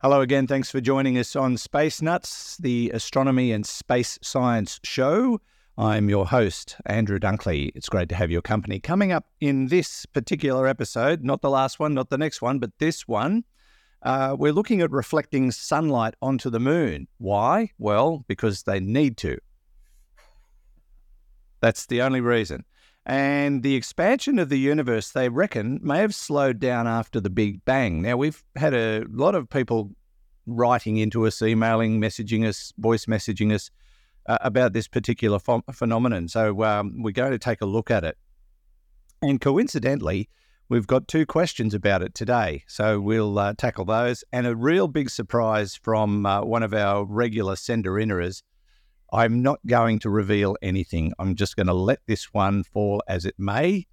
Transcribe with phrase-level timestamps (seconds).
[0.00, 0.46] Hello again.
[0.46, 5.40] Thanks for joining us on Space Nuts, the astronomy and space science show.
[5.76, 7.72] I'm your host, Andrew Dunkley.
[7.74, 8.78] It's great to have your company.
[8.78, 12.70] Coming up in this particular episode, not the last one, not the next one, but
[12.78, 13.42] this one,
[14.04, 17.08] uh, we're looking at reflecting sunlight onto the moon.
[17.18, 17.72] Why?
[17.76, 19.38] Well, because they need to.
[21.60, 22.64] That's the only reason.
[23.08, 27.64] And the expansion of the universe, they reckon, may have slowed down after the Big
[27.64, 28.02] Bang.
[28.02, 29.90] Now, we've had a lot of people
[30.46, 33.70] writing into us, emailing, messaging us, voice messaging us
[34.26, 36.28] uh, about this particular ph- phenomenon.
[36.28, 38.18] So um, we're going to take a look at it.
[39.22, 40.28] And coincidentally,
[40.68, 42.62] we've got two questions about it today.
[42.66, 44.22] So we'll uh, tackle those.
[44.34, 48.42] And a real big surprise from uh, one of our regular sender inners
[49.12, 51.12] I'm not going to reveal anything.
[51.18, 53.86] I'm just going to let this one fall as it may.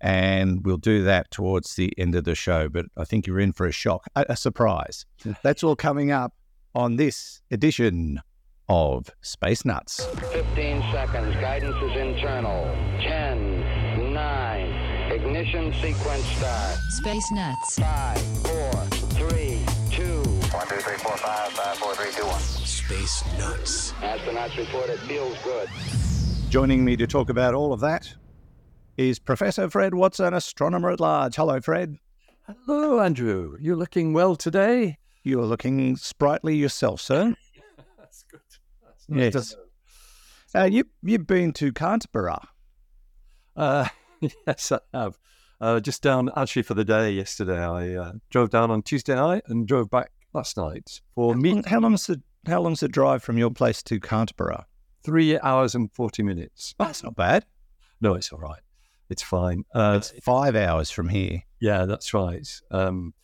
[0.00, 2.68] And we'll do that towards the end of the show.
[2.68, 5.06] But I think you're in for a shock, a, a surprise.
[5.42, 6.34] That's all coming up
[6.74, 8.20] on this edition
[8.68, 10.04] of Space Nuts.
[10.32, 11.34] 15 seconds.
[11.36, 12.64] Guidance is internal.
[13.02, 16.76] 10, 9, ignition sequence start.
[16.90, 17.78] Space Nuts.
[17.78, 18.72] 5, 4,
[19.28, 20.22] 3, 2.
[20.22, 21.47] 1, 2, 3, 4, 5, 5, 4, 3, 2, 1.
[22.88, 23.92] Space Nuts.
[24.00, 25.68] Astronauts report it feels good.
[26.48, 28.14] Joining me to talk about all of that
[28.96, 31.36] is Professor Fred Watson, astronomer at large.
[31.36, 31.98] Hello, Fred.
[32.46, 33.58] Hello, Andrew.
[33.60, 34.96] You're looking well today.
[35.22, 37.34] You're looking sprightly yourself, sir.
[37.98, 38.40] That's good.
[38.82, 39.56] That's Yes.
[40.54, 42.40] Uh, you, you've been to Canberra.
[43.54, 43.88] Uh,
[44.46, 45.18] yes, I have.
[45.60, 47.62] Uh, just down actually for the day yesterday.
[47.62, 51.80] I uh, drove down on Tuesday night and drove back last night for me How
[51.80, 54.66] long's the how long's the drive from your place to Canberra?
[55.04, 56.74] three hours and forty minutes.
[56.78, 57.46] Oh, that's not bad.
[58.00, 58.60] No, it's all right.
[59.08, 59.64] It's fine.
[59.74, 61.42] Uh, It's five hours from here.
[61.60, 62.46] yeah, that's right.
[62.70, 63.14] Um,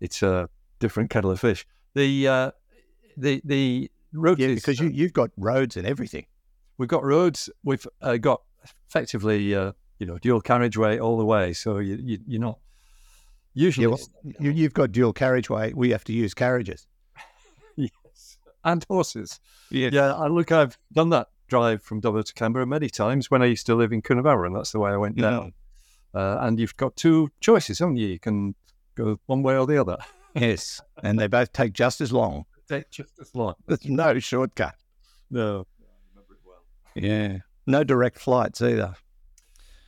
[0.00, 1.66] it's a different kettle of fish.
[1.94, 2.50] The uh,
[3.16, 6.26] the the road Yeah, because you, you've got roads and everything.
[6.78, 7.50] we've got roads.
[7.62, 8.42] We've uh, got
[8.88, 11.52] effectively, uh, you know, dual carriageway all the way.
[11.52, 12.58] So you, you you're not
[13.52, 15.72] usually Yeah, well, you, you've got dual carriageway.
[15.74, 16.86] We have to use carriages.
[18.70, 19.40] and horses.
[19.70, 19.90] Yeah.
[19.92, 23.46] Yeah, I look, I've done that drive from Dubbo to Canberra many times when I
[23.46, 25.52] used to live in Coonabarabran, and that's the way I went down.
[26.14, 28.06] Uh, and you've got two choices, haven't you?
[28.06, 28.54] You can
[28.94, 29.98] go one way or the other.
[30.36, 30.80] Yes.
[31.00, 32.44] And they both take just as long.
[32.68, 33.54] Take just as long.
[33.68, 34.74] There's no shortcut.
[35.30, 36.64] No, I remember it well.
[36.96, 37.38] Yeah.
[37.68, 38.94] No direct flights either.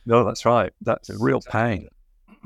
[0.05, 0.71] No, that's right.
[0.79, 1.89] That's a real pain.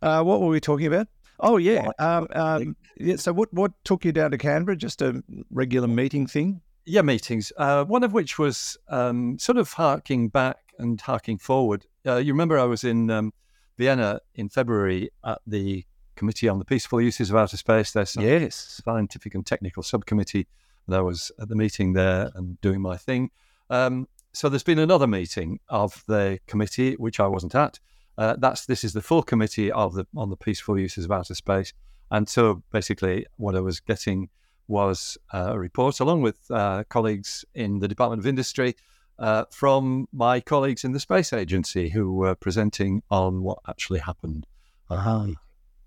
[0.00, 1.08] uh, what were we talking about?
[1.40, 1.90] Oh yeah.
[1.98, 3.16] Um, um, yeah.
[3.16, 4.76] So what what took you down to Canberra?
[4.76, 6.60] Just a regular meeting thing?
[6.86, 7.52] Yeah, meetings.
[7.56, 11.86] Uh, one of which was um, sort of harking back and harking forward.
[12.06, 13.32] Uh, you remember I was in um,
[13.78, 15.84] Vienna in February at the
[16.14, 17.92] Committee on the Peaceful Uses of Outer Space.
[17.92, 18.80] Their Yes.
[18.84, 20.46] scientific and technical subcommittee.
[20.86, 23.30] And I was at the meeting there and doing my thing.
[23.70, 27.80] Um, so there's been another meeting of the committee, which I wasn't at.
[28.16, 31.34] Uh, that's this is the full committee of the on the peaceful uses of outer
[31.34, 31.72] space.
[32.10, 34.28] And so basically, what I was getting
[34.68, 38.76] was uh, a report along with uh, colleagues in the Department of Industry
[39.18, 44.46] uh, from my colleagues in the Space Agency who were presenting on what actually happened.
[44.88, 45.26] Uh-huh.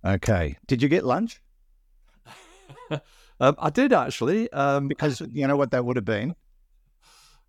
[0.06, 0.58] Okay.
[0.68, 1.42] Did you get lunch?
[3.40, 4.52] Um, I did actually.
[4.52, 6.34] Um, Because you know what that would have been?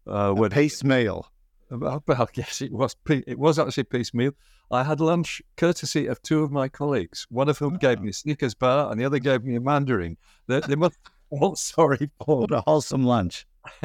[0.07, 1.31] uh, A piecemeal.
[1.71, 2.97] Well, well, yes, it was.
[3.09, 4.33] It was actually piecemeal.
[4.71, 7.27] I had lunch courtesy of two of my colleagues.
[7.31, 10.17] One of whom gave me a Snickers bar, and the other gave me a mandarin.
[10.47, 10.99] They, they must.
[11.31, 12.41] Oh, sorry, Paul.
[12.41, 13.47] What a wholesome lunch.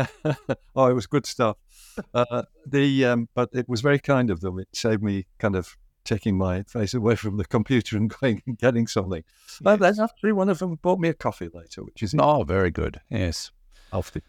[0.77, 1.57] oh, it was good stuff.
[2.13, 4.59] Uh, the um, but it was very kind of them.
[4.59, 8.57] It saved me kind of taking my face away from the computer and going and
[8.57, 9.25] getting something.
[9.65, 12.71] And then actually, one of them bought me a coffee later, which is Oh, very
[12.71, 13.01] good.
[13.09, 13.51] Yes.
[13.91, 14.21] healthy.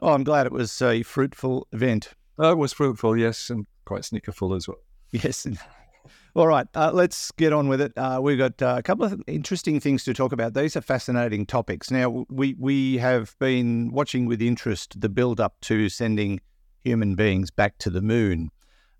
[0.00, 2.14] Oh, I'm glad it was a fruitful event.
[2.38, 4.78] It was fruitful, yes, and quite snickerful as well.
[5.12, 5.46] Yes.
[6.34, 7.92] All right, uh, let's get on with it.
[7.94, 10.54] Uh, we've got uh, a couple of interesting things to talk about.
[10.54, 11.90] These are fascinating topics.
[11.90, 16.40] Now, we we have been watching with interest the build up to sending
[16.84, 18.50] human beings back to the moon.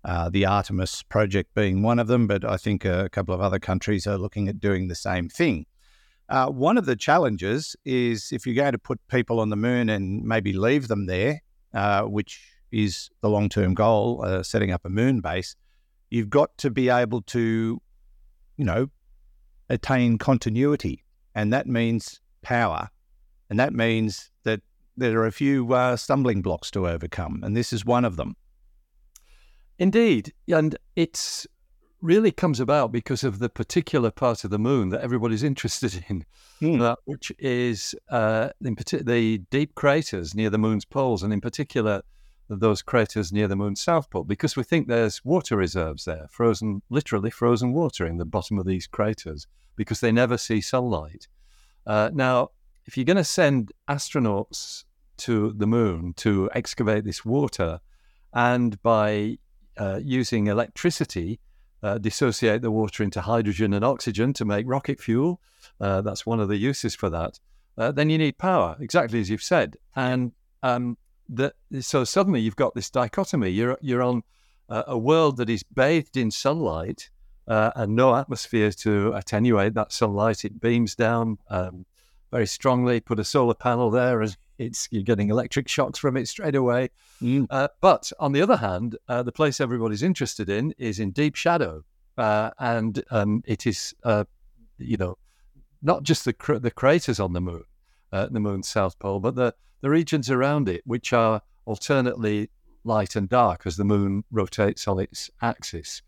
[0.05, 3.57] Uh, the Artemis project being one of them, but I think a couple of other
[3.57, 5.65] countries are looking at doing the same thing.
[6.29, 9.89] Uh, one of the challenges is if you're going to put people on the moon
[9.89, 11.41] and maybe leave them there,
[11.73, 15.55] uh, which is the long term goal, uh, setting up a moon base,
[16.09, 17.81] you've got to be able to,
[18.57, 18.89] you know,
[19.69, 21.03] attain continuity.
[21.35, 22.89] And that means power.
[23.49, 24.61] And that means that
[24.97, 27.41] there are a few uh, stumbling blocks to overcome.
[27.43, 28.35] And this is one of them.
[29.79, 31.47] Indeed, and it's
[32.01, 36.25] really comes about because of the particular part of the moon that everybody's interested in,
[36.59, 36.81] Hmm.
[36.81, 41.41] uh, which is uh, in parti- the deep craters near the moon's poles, and in
[41.41, 42.03] particular
[42.49, 46.81] those craters near the moon's south pole, because we think there's water reserves there, frozen,
[46.89, 51.27] literally frozen water in the bottom of these craters, because they never see sunlight.
[51.87, 52.49] Uh, now,
[52.85, 54.83] if you're going to send astronauts
[55.17, 57.79] to the moon to excavate this water,
[58.33, 59.37] and by
[59.77, 61.39] uh, using electricity,
[61.83, 65.41] uh, dissociate the water into hydrogen and oxygen to make rocket fuel.
[65.79, 67.39] Uh, that's one of the uses for that.
[67.77, 69.75] Uh, then you need power, exactly as you've said.
[69.95, 70.31] And
[70.61, 70.97] um,
[71.29, 73.49] the, so suddenly you've got this dichotomy.
[73.49, 74.23] You're you're on
[74.69, 77.09] a world that is bathed in sunlight
[77.47, 80.45] uh, and no atmosphere to attenuate that sunlight.
[80.45, 81.85] It beams down um,
[82.31, 82.99] very strongly.
[82.99, 86.89] Put a solar panel there, and it's you're getting electric shocks from it straight away.
[87.21, 87.47] Mm.
[87.49, 91.35] Uh, but on the other hand, uh, the place everybody's interested in is in deep
[91.35, 91.83] shadow,
[92.17, 94.23] uh, and um, it is, uh,
[94.77, 95.17] you know,
[95.81, 97.63] not just the cr- the craters on the moon,
[98.13, 102.49] uh, the moon's south pole, but the the regions around it, which are alternately
[102.85, 106.01] light and dark as the moon rotates on its axis.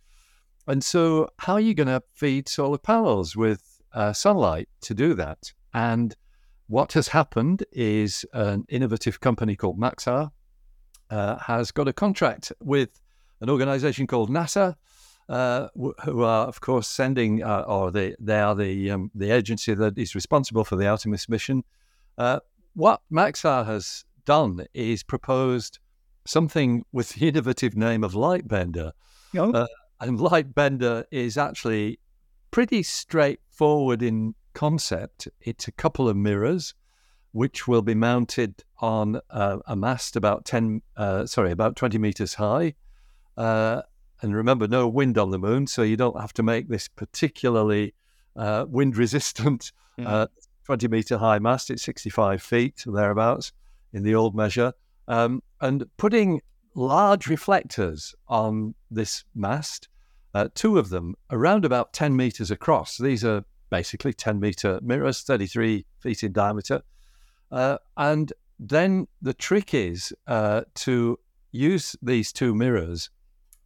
[0.66, 5.14] And so, how are you going to feed solar panels with uh, sunlight to do
[5.16, 5.52] that?
[5.74, 6.16] And
[6.68, 10.32] what has happened is an innovative company called Maxar
[11.10, 13.02] uh, has got a contract with
[13.42, 14.76] an organization called NASA,
[15.28, 15.68] uh,
[16.04, 19.98] who are, of course, sending, uh, or they, they are the, um, the agency that
[19.98, 21.64] is responsible for the Artemis mission.
[22.18, 22.40] Uh,
[22.74, 25.80] what Maxar has done is proposed
[26.26, 28.92] something with the innovative name of Lightbender.
[29.38, 29.52] Oh.
[29.52, 29.68] Uh,
[30.00, 32.00] and Lightbender is actually
[32.52, 35.28] pretty straightforward in concept.
[35.42, 36.74] It's a couple of mirrors
[37.32, 42.34] which will be mounted on uh, a mast about 10, uh, sorry, about 20 meters
[42.34, 42.74] high.
[43.36, 43.82] Uh,
[44.22, 47.94] and remember, no wind on the moon, so you don't have to make this particularly
[48.38, 50.28] uh, wind resistant Mm.
[50.66, 51.70] Uh, 20 meter high mast.
[51.70, 53.52] It's 65 feet, thereabouts,
[53.94, 54.74] in the old measure.
[55.08, 56.42] Um, and putting
[56.76, 59.88] large reflectors on this mast,
[60.34, 62.98] uh, two of them around about 10 meters across.
[62.98, 66.82] These are basically 10 meter mirrors, 33 feet in diameter.
[67.52, 71.20] Uh, and then the trick is uh, to
[71.52, 73.10] use these two mirrors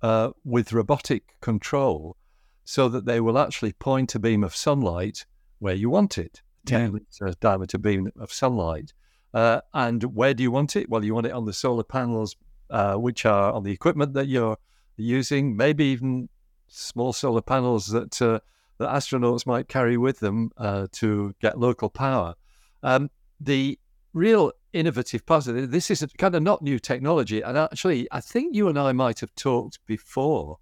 [0.01, 2.15] uh, with robotic control
[2.63, 5.25] so that they will actually point a beam of sunlight
[5.57, 8.93] where you want it, 10 meter diameter beam of sunlight.
[9.33, 10.89] Uh, and where do you want it?
[10.89, 12.35] Well, you want it on the solar panels,
[12.69, 14.57] uh, which are on the equipment that you're
[14.97, 16.29] using, maybe even
[16.67, 18.39] small solar panels that, uh,
[18.79, 22.35] that astronauts might carry with them uh, to get local power.
[22.83, 23.09] Um,
[23.39, 23.77] the
[24.13, 27.41] real innovative part of it, this is a kind of not new technology.
[27.41, 30.57] And actually, I think you and I might have talked before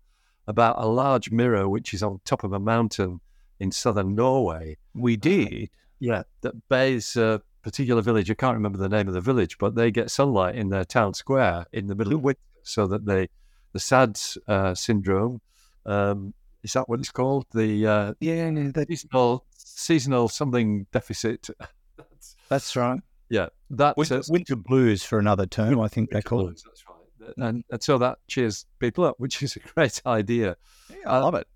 [0.48, 3.20] about a large mirror which is on top of a mountain
[3.60, 4.78] in southern Norway.
[4.94, 5.70] We did.
[6.00, 8.30] Yeah, that Bay's a particular village.
[8.30, 11.14] I can't remember the name of the village, but they get sunlight in their town
[11.14, 13.30] square in the middle of winter, so that they
[13.74, 15.42] the SADS uh, syndrome.
[15.86, 16.34] Um,
[16.64, 17.46] is that what it's called?
[17.54, 21.50] The uh, Yeah, no, that, seasonal seasonal something deficit.
[22.50, 23.00] that's right.
[23.30, 26.62] Yeah, that Winter, uh, winter blues for another term, I think they winter call it.
[26.66, 27.34] That's right.
[27.38, 30.56] And, and so that cheers people up, which is a great idea.
[30.90, 31.48] Yeah, I love it.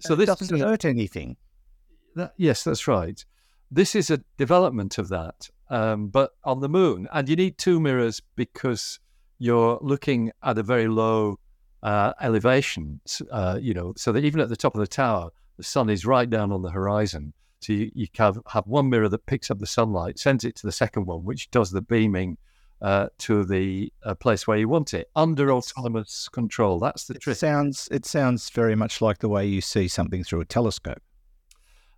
[0.00, 1.36] So it this doesn't uh, hurt anything.
[2.16, 3.24] That, yes, that's right.
[3.74, 7.08] This is a development of that, um, but on the moon.
[7.10, 9.00] And you need two mirrors because
[9.38, 11.38] you're looking at a very low
[11.82, 13.00] uh, elevation,
[13.30, 16.04] uh, you know, so that even at the top of the tower, the sun is
[16.04, 17.32] right down on the horizon.
[17.60, 20.66] So you, you have, have one mirror that picks up the sunlight, sends it to
[20.66, 22.36] the second one, which does the beaming
[22.82, 26.78] uh, to the uh, place where you want it under autonomous control.
[26.78, 27.38] That's the It trick.
[27.38, 31.00] sounds it sounds very much like the way you see something through a telescope.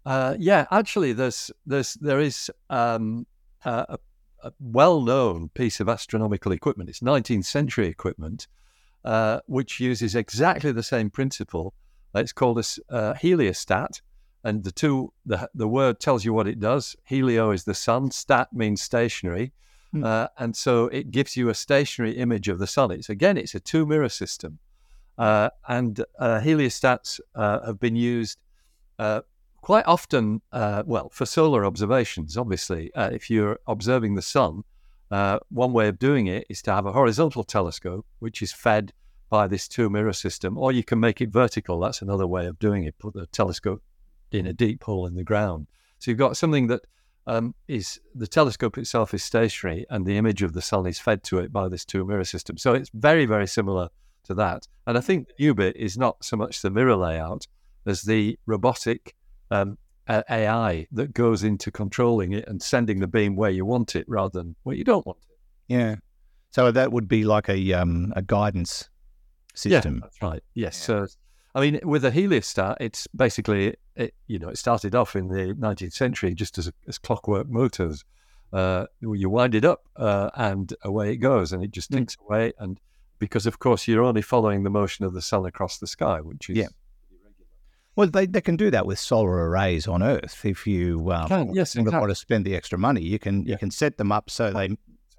[0.05, 3.27] Uh, yeah, actually, there's there's there is um,
[3.65, 3.99] a,
[4.43, 6.91] a well-known piece of astronomical equipment.
[6.91, 8.47] It's 19th century equipment,
[9.05, 11.73] uh, which uses exactly the same principle.
[12.15, 14.03] It's called a uh, heliostat,
[14.45, 16.95] and the two the the word tells you what it does.
[17.05, 18.11] Helio is the sun.
[18.11, 19.53] Stat means stationary,
[20.03, 22.91] uh, and so it gives you a stationary image of the sun.
[22.91, 24.59] It's again, it's a two mirror system,
[25.17, 28.39] uh, and uh, heliostats uh, have been used.
[28.99, 29.23] Uh,
[29.65, 34.63] quite often, uh, well, for solar observations, obviously, uh, if you're observing the sun,
[35.11, 38.93] uh, one way of doing it is to have a horizontal telescope, which is fed
[39.31, 41.81] by this two mirror system, or you can make it vertical.
[41.81, 42.99] That's another way of doing it.
[42.99, 43.83] Put the telescope
[44.31, 45.67] in a deep hole in the ground.
[45.99, 46.83] So you've got something that
[47.27, 51.23] um, is the telescope itself is stationary, and the image of the sun is fed
[51.25, 52.59] to it by this two mirror system.
[52.59, 53.89] So it's very, very similar
[54.25, 54.69] to that.
[54.87, 57.47] And I think the new bit is not so much the mirror layout,
[57.87, 59.15] as the robotic
[59.51, 64.05] um, AI that goes into controlling it and sending the beam where you want it
[64.09, 65.37] rather than where you don't want it.
[65.73, 65.97] Yeah.
[66.51, 68.89] So that would be like a um, a guidance
[69.55, 69.95] system.
[69.95, 70.43] Yeah, that's right.
[70.55, 70.77] Yes.
[70.77, 71.07] So,
[71.55, 75.55] I mean, with a heliostat, it's basically, it, you know, it started off in the
[75.55, 78.05] 19th century just as, as clockwork motors.
[78.53, 81.99] Uh, you wind it up uh, and away it goes, and it just Mm.
[81.99, 82.53] ticks away.
[82.59, 82.79] And
[83.19, 86.51] because, of course, you're only following the motion of the sun across the sky, which
[86.51, 86.69] is Yeah.
[87.97, 90.45] Well, they, they can do that with solar arrays on Earth.
[90.45, 93.71] If you um, Can, yes, want to spend the extra money, you can you can
[93.71, 94.77] set them up so they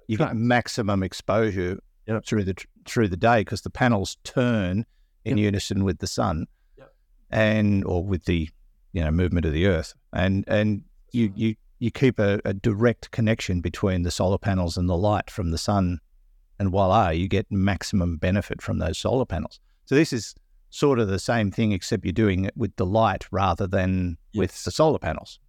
[0.08, 2.24] you get maximum exposure Yep.
[2.24, 2.54] through the
[2.86, 4.86] through the day because the panels turn
[5.24, 5.44] in Yep.
[5.44, 6.46] unison with the sun,
[6.78, 6.94] Yep.
[7.30, 8.48] and or with the
[8.92, 13.10] you know movement of the Earth, and and you you you keep a, a direct
[13.10, 15.98] connection between the solar panels and the light from the sun,
[16.60, 19.58] and voila, you get maximum benefit from those solar panels.
[19.86, 20.34] So this is
[20.76, 24.64] sort of the same thing, except you're doing it with the light rather than with
[24.64, 25.40] the solar panels.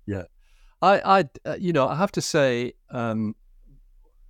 [0.81, 3.35] I, I, uh, you know, I have to say, um,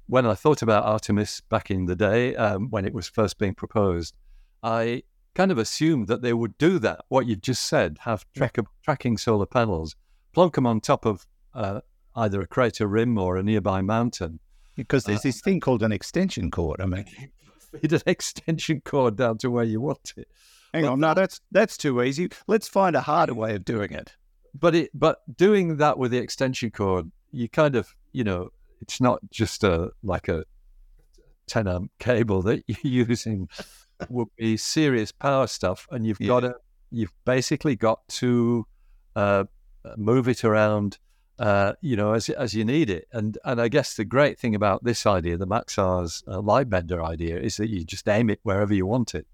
[0.08, 3.54] when I thought about Artemis back in the day, um, when it was first being
[3.54, 4.16] proposed,
[4.64, 5.04] I
[5.36, 7.02] kind of assumed that they would do that.
[7.10, 9.96] What you just said, have track- tracking solar panels,
[10.34, 11.82] plonk them on top of uh,
[12.16, 14.40] either a crater rim or a nearby mountain,
[14.76, 16.82] Because there's Uh, this thing called an extension cord.
[16.82, 17.06] I mean,
[17.72, 20.28] feed an extension cord down to where you want it.
[20.74, 22.30] Hang Well, on, no, that's that's too easy.
[22.48, 24.16] Let's find a harder way of doing it.
[24.60, 28.50] but it but doing that with the extension cord you kind of you know
[28.82, 30.44] it's not just a like a
[31.48, 33.48] 10 amp cable that you're using
[34.10, 36.28] would be serious power stuff and you've Yeah.
[36.28, 36.56] got to
[36.92, 38.66] you've basically got to
[39.16, 39.44] uh,
[39.98, 40.98] move it around
[41.40, 44.56] uh, you know as as you need it and and I guess the great thing
[44.56, 48.74] about this idea the Maxar's uh, Lightbender idea is that you just aim it wherever
[48.74, 49.28] you want it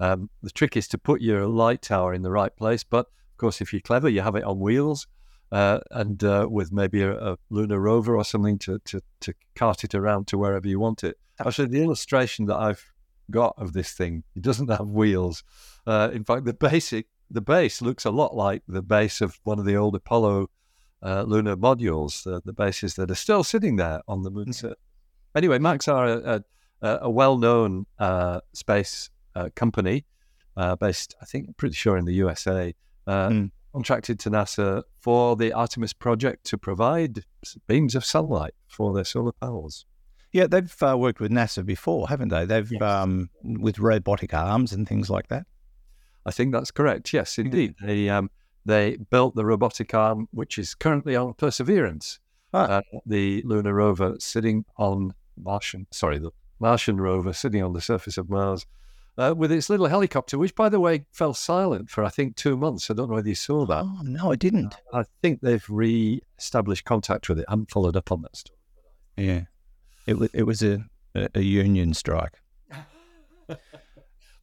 [0.00, 3.06] um, the trick is to put your light tower in the right place but
[3.40, 5.06] of course, if you're clever, you have it on wheels
[5.50, 9.82] uh, and uh, with maybe a, a lunar rover or something to, to, to cart
[9.82, 11.18] it around to wherever you want it.
[11.38, 12.84] Actually, the illustration that I've
[13.30, 15.42] got of this thing, it doesn't have wheels.
[15.86, 19.58] Uh, in fact, the basic the base looks a lot like the base of one
[19.58, 20.50] of the old Apollo
[21.02, 24.76] uh, lunar modules, uh, the bases that are still sitting there on the moon surface.
[25.34, 26.44] Anyway, Maxar a,
[26.82, 29.08] a, a well-known uh, space
[29.54, 30.04] company
[30.56, 32.74] uh, based, I think, pretty sure in the USA
[33.06, 33.50] uh, Mm.
[33.72, 37.24] contracted to NASA for the Artemis project to provide
[37.66, 39.86] beams of sunlight for their solar panels.
[40.32, 42.44] Yeah, they've uh, worked with NASA before, haven't they?
[42.44, 42.82] They've Yes.
[42.82, 45.46] um, with robotic arms and things like that.
[46.26, 47.12] I think that's correct.
[47.12, 47.74] Yes, indeed.
[47.82, 48.30] They um,
[48.66, 52.20] they built the robotic arm, which is currently on Perseverance,
[52.52, 52.64] Ah.
[52.64, 55.86] uh, the lunar rover sitting on Martian.
[55.90, 58.66] Sorry, the Martian rover sitting on the surface of Mars.
[59.20, 62.56] Uh, with its little helicopter, which, by the way, fell silent for I think two
[62.56, 62.90] months.
[62.90, 63.84] I don't know whether you saw that.
[63.84, 64.74] Oh no, I didn't.
[64.94, 67.44] I think they've re-established contact with it.
[67.46, 68.58] I haven't followed up on that story.
[69.18, 69.42] Yeah,
[70.06, 70.82] it was it was a,
[71.14, 72.40] a, a union strike.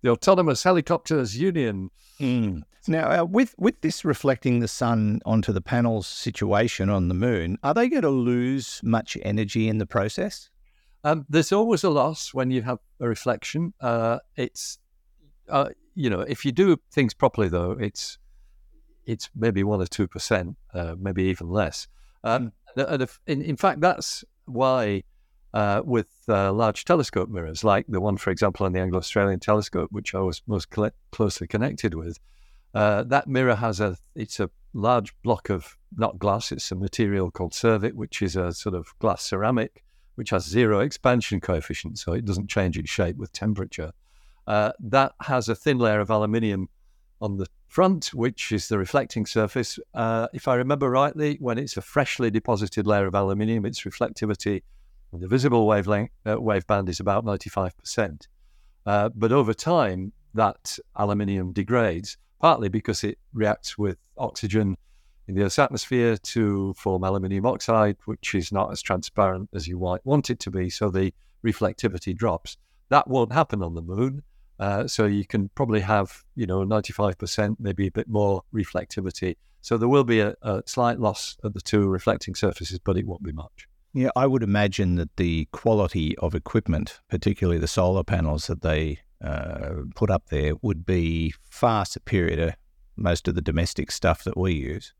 [0.04, 1.90] The Autonomous Helicopters Union.
[2.88, 7.58] Now, uh, with with this reflecting the sun onto the panels situation on the moon,
[7.64, 10.52] are they going to lose much energy in the process?
[11.04, 13.74] Um, there's always a loss when you have a reflection.
[13.80, 14.80] Uh, it's,
[15.50, 18.18] uh, you know, if you do things properly, though, it's
[19.06, 21.88] it's maybe one or two percent, uh, maybe even less.
[22.24, 25.04] Um, and if, in, in fact, that's why
[25.54, 29.90] uh, with uh, large telescope mirrors, like the one, for example, on the Anglo-Australian telescope,
[29.92, 32.20] which I was most cl- closely connected with,
[32.74, 37.32] uh, that mirror has a it's a large block of not glass, it's a material
[37.32, 39.84] called cervit, which is a sort of glass ceramic
[40.18, 43.92] which has zero expansion coefficient, so it doesn't change its shape with temperature.
[44.48, 46.70] Uh, that has a thin layer of aluminium
[47.22, 49.78] on the front, which is the reflecting surface.
[49.94, 54.64] Uh, if I remember rightly, when it's a freshly deposited layer of aluminium, its reflectivity
[55.14, 58.28] in the visible wavelength uh, wave band is about 95%.
[58.88, 64.78] Uh, but over time, that aluminium degrades, partly because it reacts with oxygen
[65.28, 69.78] in the Earth's atmosphere to form aluminium oxide, which is not as transparent as you
[69.80, 70.70] might want it to be.
[70.70, 71.14] So the
[71.46, 72.58] reflectivity drops.
[72.90, 74.24] That won't happen on the moon.
[74.60, 79.36] Uh, so you can probably have, you know, 95%, maybe a bit more reflectivity.
[79.62, 83.06] So there will be a, a slight loss at the two reflecting surfaces, but it
[83.06, 83.68] won't be much.
[83.94, 89.00] Yeah, I would imagine that the quality of equipment, particularly the solar panels that they
[89.24, 92.56] uh, put up there, would be far superior to
[92.96, 94.94] most of the domestic stuff that we use.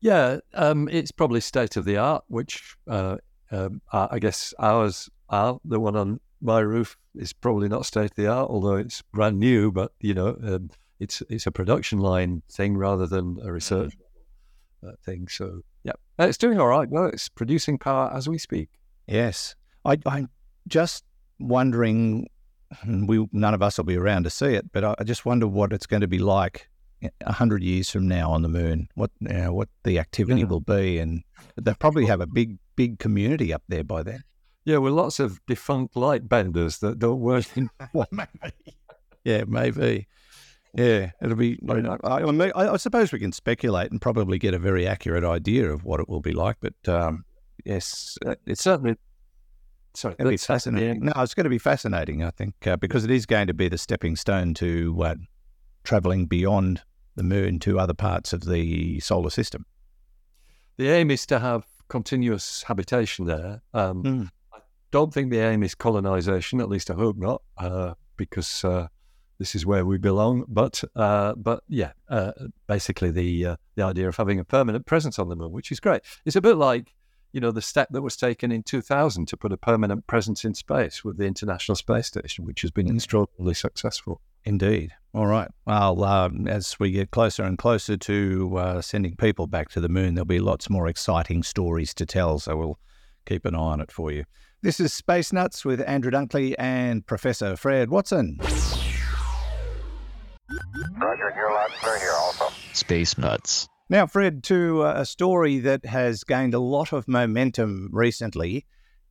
[0.00, 3.18] Yeah, um, it's probably state of the art, which uh,
[3.50, 5.60] um, I guess ours are.
[5.64, 9.38] The one on my roof is probably not state of the art, although it's brand
[9.38, 9.70] new.
[9.70, 13.94] But you know, um, it's it's a production line thing rather than a research
[14.86, 15.28] uh, thing.
[15.28, 16.88] So yeah, it's doing all right.
[16.88, 18.70] Well, it's producing power as we speak.
[19.06, 19.54] Yes.
[19.84, 20.28] I, I'm
[20.68, 21.04] just
[21.38, 22.28] wondering,
[22.86, 25.46] we none of us will be around to see it, but I, I just wonder
[25.46, 26.69] what it's going to be like
[27.26, 28.88] hundred years from now on the moon.
[28.94, 30.46] What you know, what the activity Yeah.
[30.46, 31.22] will be, and
[31.56, 34.22] they'll probably have a big big community up there by then.
[34.64, 37.70] Yeah, with lots of defunct light benders that don't work in
[38.12, 38.54] maybe.
[39.24, 40.06] Yeah, maybe.
[40.74, 41.58] Yeah, it'll be.
[41.68, 45.24] I, I, I I, I suppose we can speculate and probably get a very accurate
[45.24, 46.56] idea of what it will be like.
[46.60, 47.24] But um,
[47.64, 48.96] yes, uh, it's certainly.
[49.94, 51.04] Sorry, It'll be that's- that's the fascinating.
[51.06, 53.68] No, it's going to be fascinating, I think, uh, because it is going to be
[53.68, 55.14] the stepping stone to uh,
[55.82, 56.82] traveling beyond
[57.16, 59.66] the moon to other parts of the solar system.
[60.76, 63.62] The aim is to have continuous habitation there.
[63.74, 64.28] Um, Mm.
[64.52, 64.58] I
[64.90, 66.60] don't think the aim is colonization.
[66.60, 68.88] At least I hope not, uh, because uh,
[69.38, 70.44] this is where we belong.
[70.48, 72.32] But uh, but yeah, uh,
[72.66, 75.80] basically the uh, the idea of having a permanent presence on the moon, which is
[75.80, 76.02] great.
[76.24, 76.94] It's a bit like
[77.32, 80.54] you know the step that was taken in 2000 to put a permanent presence in
[80.54, 84.20] space with the International Space Station, which has been extraordinarily successful.
[84.44, 84.92] Indeed.
[85.12, 85.50] All right.
[85.66, 89.88] Well, um, as we get closer and closer to uh, sending people back to the
[89.88, 92.38] moon, there'll be lots more exciting stories to tell.
[92.38, 92.78] So we'll
[93.26, 94.24] keep an eye on it for you.
[94.62, 98.38] This is Space Nuts with Andrew Dunkley and Professor Fred Watson.
[100.98, 102.48] Roger, you're loud and clear here also.
[102.72, 103.68] Space Nuts.
[103.90, 108.64] Now, Fred, to a story that has gained a lot of momentum recently,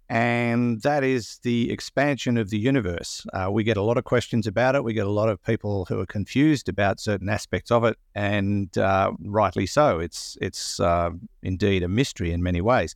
[0.07, 3.27] and that is the expansion of the universe.
[3.33, 4.83] Uh, we get a lot of questions about it.
[4.85, 8.75] We get a lot of people who are confused about certain aspects of it, and
[8.77, 9.99] uh, rightly so.
[9.99, 11.09] It's it's uh,
[11.43, 12.95] indeed a mystery in many ways.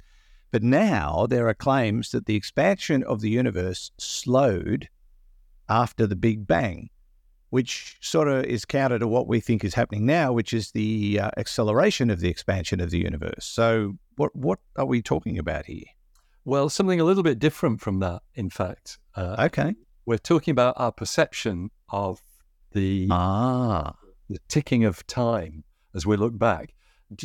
[0.52, 4.88] But now there are claims that the expansion of the universe slowed
[5.68, 6.90] after the Big Bang
[7.54, 11.20] which sort of is counter to what we think is happening now, which is the
[11.20, 13.46] uh, acceleration of the expansion of the universe.
[13.46, 15.86] So, what what are we talking about here?
[16.46, 18.98] Well, something a little bit different from that, in fact.
[19.16, 19.76] Uh, Okay.
[20.08, 22.24] we're talking about our perception of
[22.72, 23.94] the, Ah.
[24.30, 26.74] the ticking of time as we look back.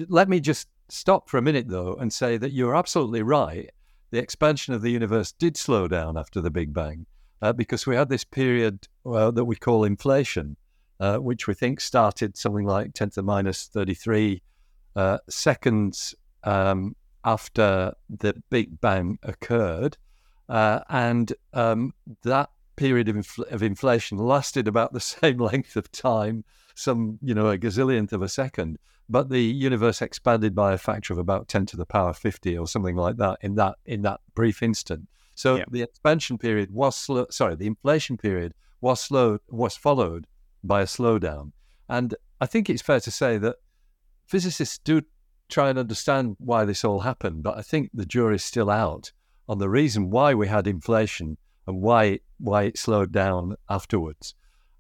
[0.09, 3.71] Let me just stop for a minute, though, and say that you're absolutely right.
[4.11, 7.07] The expansion of the universe did slow down after the Big Bang
[7.41, 10.57] uh, because we had this period uh, that we call inflation,
[11.01, 14.43] uh, which we think started something like 10 to the minus 33
[14.97, 16.95] uh, seconds um,
[17.25, 19.97] after the Big Bang occurred.
[20.49, 21.93] Uh, and um,
[22.23, 26.45] that period of, infl- of inflation lasted about the same length of time,
[26.75, 28.79] some, you know, a gazillionth of a second.
[29.11, 32.67] But the universe expanded by a factor of about 10 to the power 50 or
[32.69, 35.09] something like that in that in that brief instant.
[35.35, 35.65] So Yeah.
[35.71, 40.27] the expansion period was slow, sorry, the inflation period was slow was followed
[40.63, 41.53] by a slowdown.
[41.89, 43.57] And I think it's fair to say that
[44.27, 45.03] physicists do
[45.49, 49.13] try and understand why this all happened, but I think the jury's still out
[49.49, 54.35] on the reason why we had inflation and why why it slowed down afterwards.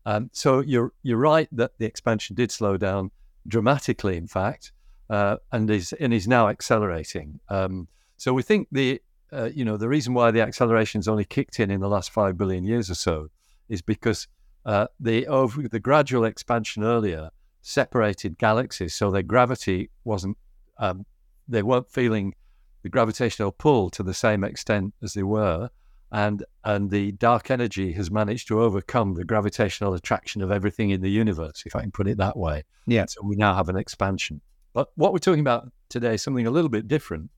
[0.06, 3.10] Um, so you're you're right that the expansion did slow down
[3.46, 4.72] dramatically, in fact,
[5.10, 7.40] uh, and is and is now accelerating.
[7.48, 9.00] Um, so we think the
[9.32, 12.36] uh, you know the reason why the acceleration's only kicked in in the last five
[12.36, 13.30] billion years or so
[13.68, 14.28] is because
[14.64, 17.30] uh, the over the gradual expansion earlier
[17.62, 20.36] separated galaxies, so their gravity wasn't
[20.78, 21.04] um,
[21.48, 22.34] they weren't feeling
[22.82, 25.70] the gravitational pull to the same extent as they were,
[26.12, 31.00] and and the dark energy has managed to overcome the gravitational attraction of everything in
[31.00, 32.64] the universe, if I can put it that way.
[32.86, 33.06] Yeah.
[33.08, 34.40] So we now have an expansion.
[34.72, 37.30] But what we're talking about today is something a little bit different,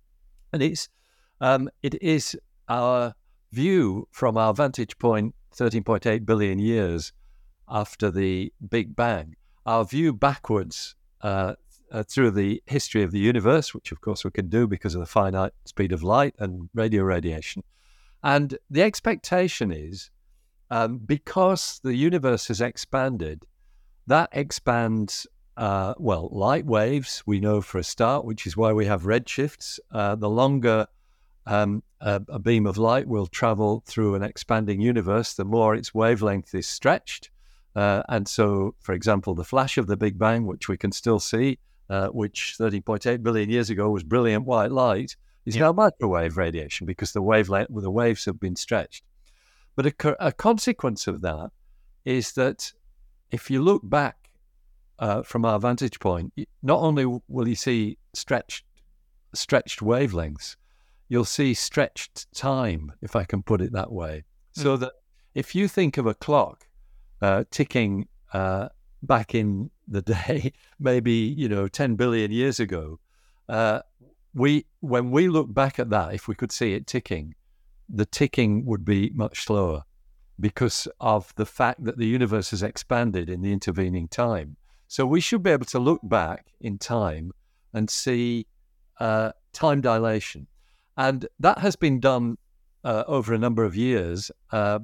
[0.53, 0.89] and it's
[1.41, 2.37] um, it is
[2.69, 3.15] our
[3.53, 7.13] view from our vantage point, 13.8 billion years
[7.69, 9.37] after the Big Bang,
[9.67, 11.55] our view backwards uh,
[11.93, 15.01] uh, through the history of the universe, which of course we can do because of
[15.01, 17.63] the finite speed of light and radio radiation.
[18.23, 20.11] And the expectation is
[20.71, 23.45] um, because the universe has expanded,
[24.07, 28.87] that expands, uh, well, light waves, we know for a start, which is why we
[28.87, 29.79] have redshifts.
[29.91, 30.87] Uh, the longer
[31.47, 35.95] um, a, a beam of light will travel through an expanding universe, the more its
[35.95, 37.31] wavelength is stretched.
[37.77, 41.21] Uh, and so, for example, the flash of the Big Bang, which we can still
[41.21, 41.59] see,
[41.89, 45.63] uh, which 13.8 billion years ago was brilliant white light, is Yeah.
[45.67, 49.05] now microwave radiation because the wavelength, the waves have been stretched.
[49.77, 51.51] But a, co- a consequence of that
[52.05, 52.73] is that
[53.31, 54.31] if you look back
[54.99, 56.33] uh, from our vantage point,
[56.63, 58.65] not only will you see stretched
[59.33, 60.57] stretched wavelengths,
[61.11, 64.25] you'll see stretched time, if I can put it that way.
[64.53, 64.93] So that
[65.35, 66.67] if you think of a clock
[67.21, 68.69] uh, ticking uh,
[69.03, 72.99] back in the day, maybe you know, ten billion years ago,
[73.49, 73.81] uh,
[74.35, 77.35] we when we look back at that, if we could see it ticking,
[77.89, 79.83] the ticking would be much slower
[80.39, 84.57] because of the fact that the universe has expanded in the intervening time.
[84.87, 87.33] So we should be able to look back in time
[87.75, 88.47] and see
[88.99, 90.47] uh, time dilation.
[90.97, 92.37] And that has been done
[92.85, 94.81] uh, over a number of years uh,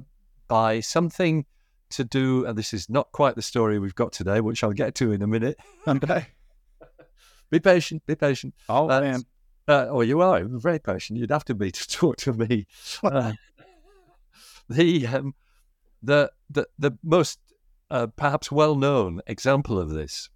[0.47, 1.45] by something
[1.89, 4.95] to do, and this is not quite the story we've got today, which I'll get
[4.95, 5.57] to in a minute.
[5.87, 6.27] Okay.
[7.49, 8.53] be patient, be patient.
[8.69, 9.23] Oh, Uh, man.
[9.67, 11.19] Uh, oh, you are very patient.
[11.19, 12.67] You'd have to be to talk to me.
[13.03, 13.33] Uh,
[14.69, 15.35] the, um,
[16.01, 17.39] the the the most
[17.89, 20.29] uh, perhaps well-known example of this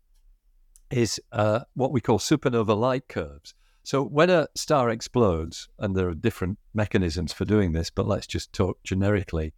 [0.89, 3.53] is uh, what we call supernova light curves.
[3.83, 8.27] So when a star explodes, and there are different mechanisms for doing this, but let's
[8.27, 9.53] just talk generically.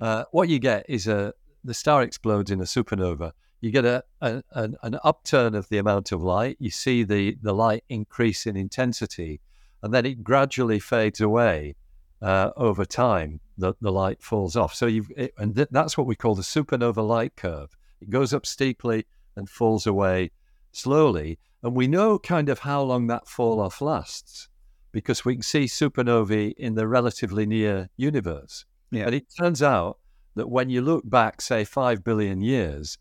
[0.00, 3.32] Uh, what you get is a the star explodes in a supernova.
[3.60, 6.56] You get a, a an, an upturn of the amount of light.
[6.58, 9.40] You see the the light increase in intensity,
[9.82, 11.74] and then it gradually fades away
[12.22, 13.40] uh, over time.
[13.58, 14.74] The the light falls off.
[14.74, 17.76] So you've it, and th- that's what we call the supernova light curve.
[18.00, 19.06] It goes up steeply
[19.36, 20.30] and falls away
[20.72, 24.50] slowly, and we know kind of how long that fall off lasts
[24.92, 28.66] because we can see supernovae in the relatively near universe.
[28.90, 29.06] Yeah.
[29.06, 29.98] And it turns out
[30.34, 32.98] that when you look back, say, five billion years,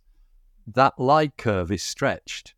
[0.66, 2.56] that light curve is stretched.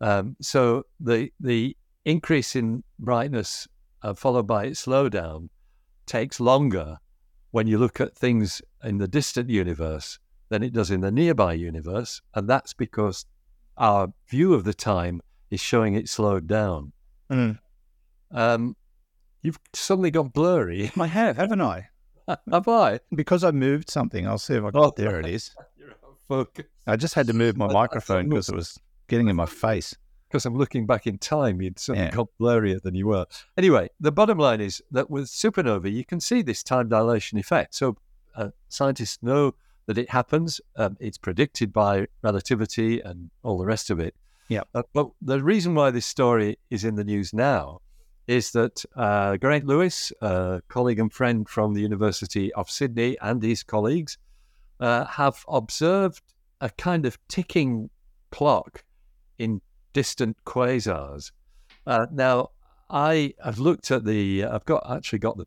[0.00, 3.68] Um, so the the increase in brightness
[4.02, 5.48] uh, followed by its slowdown
[6.06, 6.98] takes longer
[7.52, 11.54] when you look at things in the distant universe than it does in the nearby
[11.54, 13.26] universe, and that's because
[13.78, 16.92] our view of the time is showing it slowed down.
[17.30, 17.58] Mm.
[18.30, 18.76] Um,
[19.42, 20.90] you've suddenly got blurry.
[20.98, 21.88] I have, haven't I?
[22.50, 22.98] Have I?
[23.14, 24.26] Because I moved something.
[24.26, 24.80] I'll see if I can.
[24.80, 24.92] Oh.
[24.96, 25.54] There it is.
[25.78, 26.66] You're out of focus.
[26.86, 28.78] I just had to move my microphone because it was
[29.08, 29.94] getting in my face.
[30.28, 32.14] because I'm looking back in time, you'd suddenly Yeah.
[32.16, 33.26] got blurrier than you were.
[33.56, 37.76] Anyway, the bottom line is that with supernova, you can see this time dilation effect.
[37.76, 37.96] So
[38.34, 39.54] uh, scientists know
[39.86, 40.60] that it happens.
[40.74, 44.16] Um, it's predicted by relativity and all the rest of it.
[44.48, 44.62] Yeah.
[44.74, 47.80] Uh, but the reason why this story is in the news now
[48.26, 53.42] is that uh, Geraint Lewis, a colleague and friend from the University of Sydney, and
[53.42, 54.18] his colleagues
[54.80, 56.22] uh, have observed
[56.60, 57.90] a kind of ticking
[58.30, 58.84] clock
[59.38, 59.60] in
[59.92, 61.30] distant quasars.
[61.86, 62.50] Uh, now,
[62.90, 64.44] I have looked at the.
[64.44, 65.46] I've got actually got the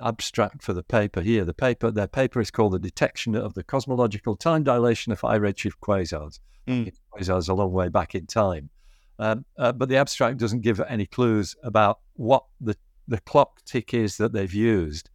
[0.00, 1.44] abstract for the paper here.
[1.44, 5.38] The paper, their paper is called "The Detection of the Cosmological Time Dilation of High
[5.38, 6.92] Redshift Quasars." Mm.
[7.12, 8.70] Quasars a long way back in time,
[9.18, 13.92] um, uh, but the abstract doesn't give any clues about what the the clock tick
[13.92, 15.10] is that they've used.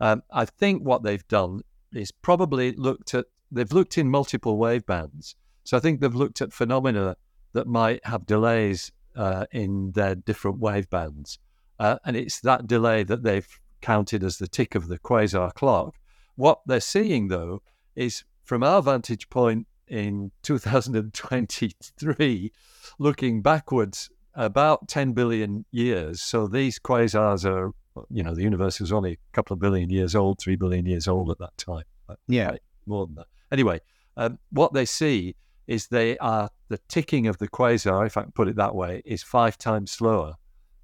[0.00, 1.60] Um, I think what they've done
[1.92, 3.26] is probably looked at.
[3.52, 7.16] They've looked in multiple wave bands, so I think they've looked at phenomena
[7.52, 11.38] that might have delays uh, in their different wave bands.
[11.78, 13.48] Uh, and it's that delay that they've
[13.80, 15.94] counted as the tick of the quasar clock.
[16.36, 17.62] What they're seeing, though,
[17.94, 22.52] is from our vantage point in 2023,
[22.98, 26.20] looking backwards about 10 billion years.
[26.20, 27.72] So these quasars are,
[28.10, 31.08] you know, the universe was only a couple of billion years old, three billion years
[31.08, 31.84] old at that time
[32.28, 32.50] Yeah.
[32.50, 33.26] right, more than that.
[33.50, 33.80] Anyway,
[34.16, 35.34] um, what they see
[35.66, 39.02] is they are the ticking of the quasar, if I can put it that way,
[39.04, 40.34] is five times slower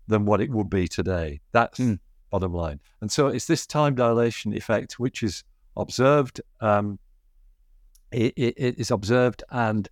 [0.08, 1.40] than what it would be today.
[1.52, 1.94] That's Hmm.
[2.30, 2.80] bottom line.
[3.00, 5.44] And so it's this time dilation effect which is
[5.76, 6.40] observed.
[6.60, 6.98] Um,
[8.12, 9.88] it, it, is observed, and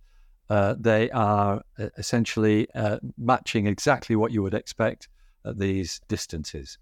[0.49, 5.07] uh, they are uh, essentially uh, matching exactly what you would expect
[5.45, 6.77] at these distances.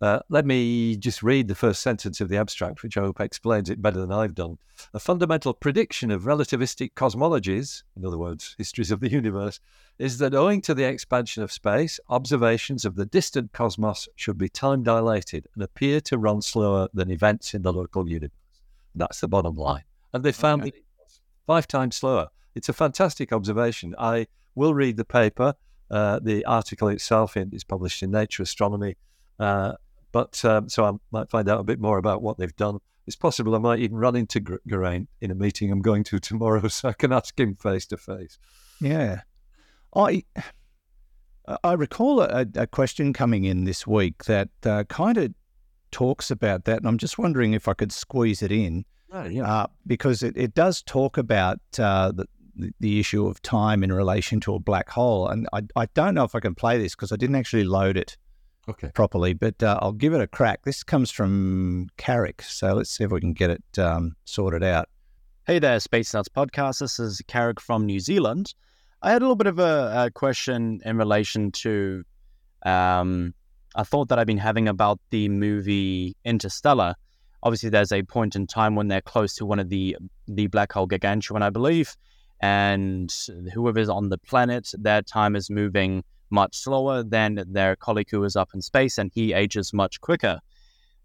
[0.00, 3.70] Uh, let me just read the first sentence of the abstract, which I hope explains
[3.70, 4.58] it better than I've done.
[4.92, 9.60] A fundamental prediction of relativistic cosmologies, in other words, histories of the universe,
[9.98, 14.48] is that owing to the expansion of space, observations of the distant cosmos should be
[14.48, 18.36] time dilated and appear to run slower than events in the local universe.
[18.94, 19.84] That's the bottom line.
[20.14, 20.70] And they found Okay.
[20.78, 20.84] it
[21.46, 22.28] five times slower.
[22.54, 23.94] It's a fantastic observation.
[23.98, 25.54] I will read the paper.
[25.90, 28.96] Uh, the article itself in, is published in Nature Astronomy.
[29.38, 29.72] Uh,
[30.12, 32.78] but um, so I might find out a bit more about what they've done.
[33.06, 36.18] It's possible I might even run into Gr- Geraint in a meeting I'm going to
[36.30, 38.38] tomorrow, so I can ask him face to face.
[38.80, 39.22] Yeah.
[39.94, 40.24] I
[41.62, 45.34] I recall a, a question coming in this week that uh, kind of
[45.90, 50.22] talks about that, and I'm just wondering if I could squeeze it in uh, because
[50.22, 52.26] it, it does talk about uh, the,
[52.80, 55.28] the issue of time in relation to a black hole.
[55.28, 57.96] And I, I don't know if I can play this because I didn't actually load
[57.96, 58.16] it
[58.68, 58.90] Okay.
[58.94, 60.64] properly, but uh, I'll give it a crack.
[60.64, 64.88] This comes from Carrick, so let's see if we can get it um, sorted out.
[65.46, 66.78] Hey there, Space Nuts Podcast.
[66.78, 68.54] This is Carrick from New Zealand.
[69.02, 72.04] I had a little bit of a, a question in relation to
[72.64, 73.34] um,
[73.74, 76.94] a thought that I've been having about the movie Interstellar.
[77.44, 80.72] Obviously, there's a point in time when they're close to one of the the black
[80.72, 81.94] hole Gargantua, I believe,
[82.40, 83.14] and
[83.52, 88.34] whoever's on the planet, their time is moving much slower than their colleague who is
[88.34, 90.40] up in space, and he ages much quicker.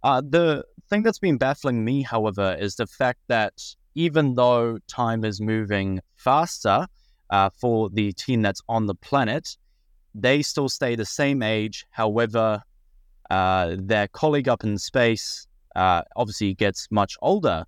[0.01, 5.25] Uh, the thing that's been baffling me, however, is the fact that even though time
[5.25, 6.87] is moving faster
[7.29, 9.57] uh, for the team that's on the planet,
[10.15, 11.85] they still stay the same age.
[11.91, 12.63] However,
[13.29, 15.47] uh, their colleague up in space
[15.79, 17.63] uh, obviously gets much older.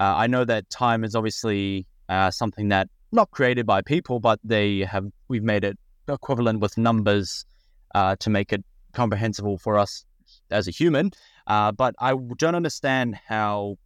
[0.00, 4.38] Uh, I know that time is obviously uh, something that not created by people, but
[4.44, 7.46] they have we've made it equivalent with numbers
[7.94, 10.04] uh, to make it comprehensible for us
[10.50, 11.10] as a human.
[11.46, 13.78] but I don't understand how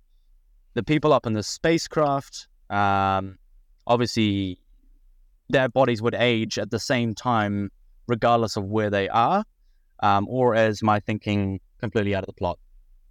[0.75, 3.38] the people up in the spacecraft, um,
[3.87, 4.59] obviously,
[5.48, 7.70] their bodies would age at the same time,
[8.09, 9.44] regardless of where they are,
[10.01, 12.59] um, or is my thinking completely out of the plot?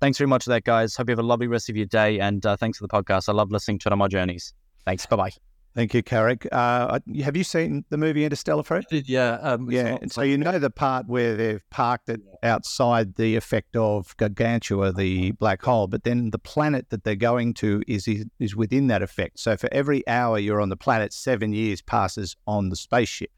[0.01, 0.95] Thanks very much for that, guys.
[0.95, 3.29] Hope you have a lovely rest of your day, and uh, thanks for the podcast.
[3.29, 4.51] I love listening to it on my journeys.
[4.83, 5.05] Thanks.
[5.05, 5.31] Bye bye.
[5.75, 6.47] Thank you, Carrick.
[6.51, 8.83] Uh, have you seen the movie Interstellar, Fred?
[8.89, 13.13] Did yeah, um, Yeah, and so you know the part where they've parked it outside
[13.15, 17.83] the effect of Gargantua, the black hole, but then the planet that they're going to
[17.87, 19.39] is is, is within that effect.
[19.39, 23.29] So for every hour you're on the planet, seven years passes on the spaceship.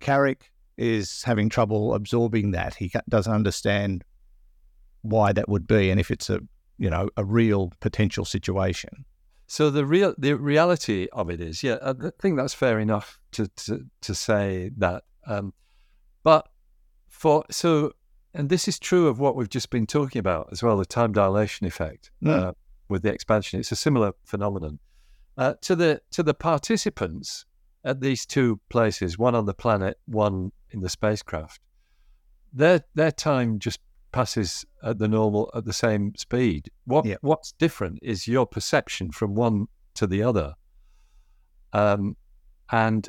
[0.00, 2.74] Carrick is having trouble absorbing that.
[2.74, 4.04] He doesn't understand
[5.06, 6.40] why that would be, and if it's a
[6.78, 9.04] you know a real potential situation.
[9.46, 13.48] So the real the reality of it is, yeah, I think that's fair enough to
[13.48, 15.04] to, to say that.
[15.26, 15.52] Um,
[16.22, 16.48] but
[17.08, 17.92] for so,
[18.34, 21.12] and this is true of what we've just been talking about as well, the time
[21.12, 22.30] dilation effect Mm.
[22.30, 22.52] uh,
[22.88, 23.60] with the expansion.
[23.60, 24.78] It's a similar phenomenon.
[25.38, 27.44] Uh, to the to the participants
[27.84, 31.60] at these two places, one on the planet, one in the spacecraft,
[32.52, 33.80] their their time just
[34.16, 36.70] passes at the normal at the same speed.
[36.84, 37.16] What Yeah.
[37.20, 40.54] what's different is your perception from one to the other.
[41.72, 42.16] Um,
[42.70, 43.08] and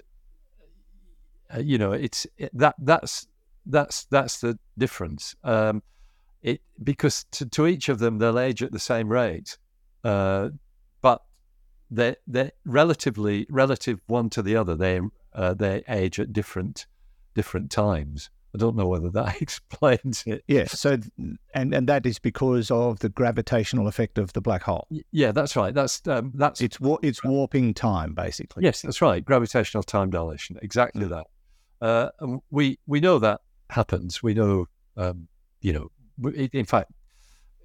[1.53, 3.27] uh, you know it's it, that that's
[3.65, 5.35] that's that's the difference.
[5.43, 5.81] Um,
[6.41, 9.57] it because to, to each of them they'll age at the same rate,
[10.03, 10.49] uh,
[11.01, 11.21] but
[11.89, 14.99] they they relatively relative one to the other they
[15.33, 16.85] uh, they age at different
[17.33, 18.29] different times.
[18.57, 20.43] I don't know whether that explains it.
[20.47, 20.79] Yes.
[20.79, 20.97] So,
[21.53, 24.87] and and that is because of the gravitational effect of the black hole.
[25.11, 25.73] Yeah, that's right.
[25.73, 28.63] That's um, that's It's wa- it's warping time basically.
[28.63, 29.23] Yes, that's right.
[29.23, 30.57] Gravitational time dilation.
[30.61, 31.09] Exactly Mm.
[31.09, 31.27] that.
[31.79, 34.23] Uh, and we we know that happens.
[34.23, 34.65] We know,
[34.95, 35.27] um,
[35.61, 36.91] you know, in fact,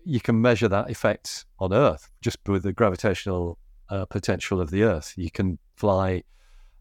[0.05, 4.83] you can measure that effect on Earth just with the gravitational uh, potential of the
[4.83, 5.15] Earth.
[5.17, 6.25] You can fly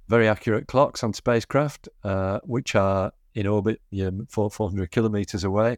[0.10, 4.92] very accurate clocks on spacecraft, uh, which are in orbit, you know, four four hundred
[4.92, 5.78] kilometers away.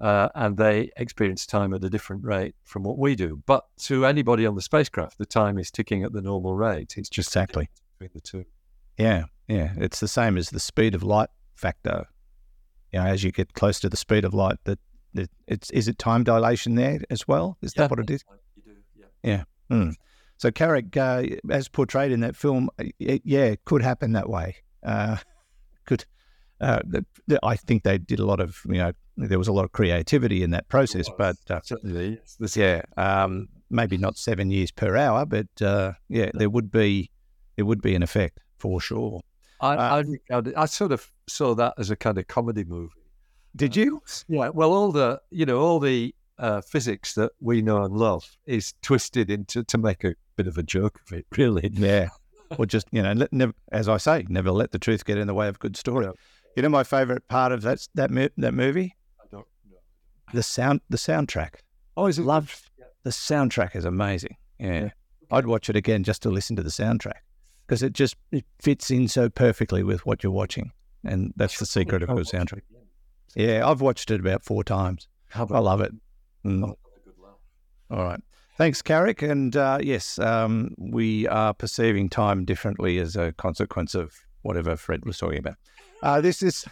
[0.00, 3.42] Uh, and they experience time at a different rate from what we do.
[3.46, 6.94] But to anybody on the spacecraft, the time is ticking at the normal rate.
[6.96, 7.68] It's just Exactly.
[7.98, 8.44] between the two.
[8.96, 9.72] Yeah, yeah.
[9.76, 12.06] It's the same as the speed of light factor.
[12.92, 14.78] You know, as you get close to the speed of light, that
[15.48, 17.58] it's is it time dilation there as well?
[17.60, 18.24] Is that what it is?
[18.54, 19.44] You do, yeah.
[19.68, 19.90] Hmm.
[20.36, 24.56] So Carrick, uh, as portrayed in that film, y- yeah, it could happen that way.
[24.84, 25.16] Uh,
[25.86, 26.04] could
[26.60, 26.80] uh,
[27.42, 30.42] I think they did a lot of you know there was a lot of creativity
[30.42, 32.20] in that process, but uh, Certainly.
[32.38, 37.10] This, yeah, um, maybe not seven years per hour, but uh, yeah, there would be
[37.56, 39.20] there would be an effect for sure.
[39.60, 42.92] I, Uh, I, I sort of saw that as a kind of comedy movie.
[43.56, 44.02] Did you?
[44.28, 44.50] Yeah.
[44.50, 48.74] Well, all the you know all the uh, physics that we know and love is
[48.82, 51.68] twisted into to make a bit of a joke of it, really.
[51.72, 52.08] Yeah.
[52.56, 55.26] or just you know, let, never, as I say, never let the truth get in
[55.26, 56.06] the way of a good story.
[56.06, 56.12] Yeah.
[56.58, 59.76] You know, my favorite part of that that mo- that movie, I don't know.
[60.32, 61.60] the sound, the soundtrack.
[61.96, 62.22] Oh, is it?
[62.24, 62.60] Love
[63.04, 64.36] the soundtrack is amazing.
[64.58, 64.72] Yeah.
[64.72, 64.90] Yeah.
[65.30, 67.20] I'd watch it again just to listen to the soundtrack
[67.64, 70.72] because it just it fits in so perfectly with what you're watching,
[71.04, 72.62] and that's the secret of a good soundtrack.
[73.36, 75.06] Yeah, I've watched it about four times.
[75.36, 75.92] I love it.
[76.44, 76.74] Mm.
[77.92, 78.20] All right.
[78.56, 79.22] Thanks, Carrick.
[79.22, 85.04] And uh, yes, um, we are perceiving time differently as a consequence of whatever Fred
[85.04, 85.54] was talking about.
[86.02, 86.64] Uh, this is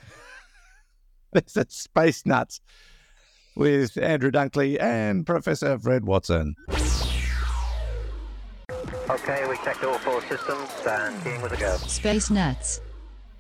[1.33, 2.61] this is Space Nuts
[3.57, 6.55] with Andrew Dunkley and Professor Fred Watson.
[9.09, 11.77] Okay, we checked all four systems and keying with a go.
[11.77, 12.81] Space Nuts.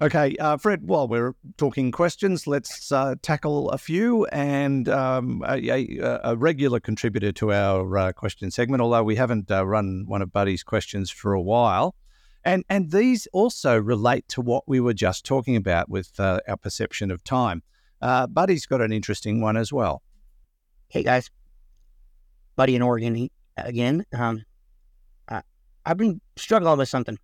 [0.01, 4.27] Okay, uh, Fred, while we're talking questions, let's uh, tackle a few.
[4.27, 9.51] And um, a, a, a regular contributor to our uh, question segment, although we haven't
[9.51, 11.94] uh, run one of Buddy's questions for a while.
[12.46, 16.56] And, and these also relate to what we were just talking about with uh, our
[16.56, 17.62] perception of time.
[18.00, 20.00] Uh, Buddy's got an interesting one as well.
[20.88, 21.28] Hey guys,
[22.54, 24.06] Buddy in Oregon again.
[24.16, 24.44] Um,
[25.87, 27.16] I've been struggling with something.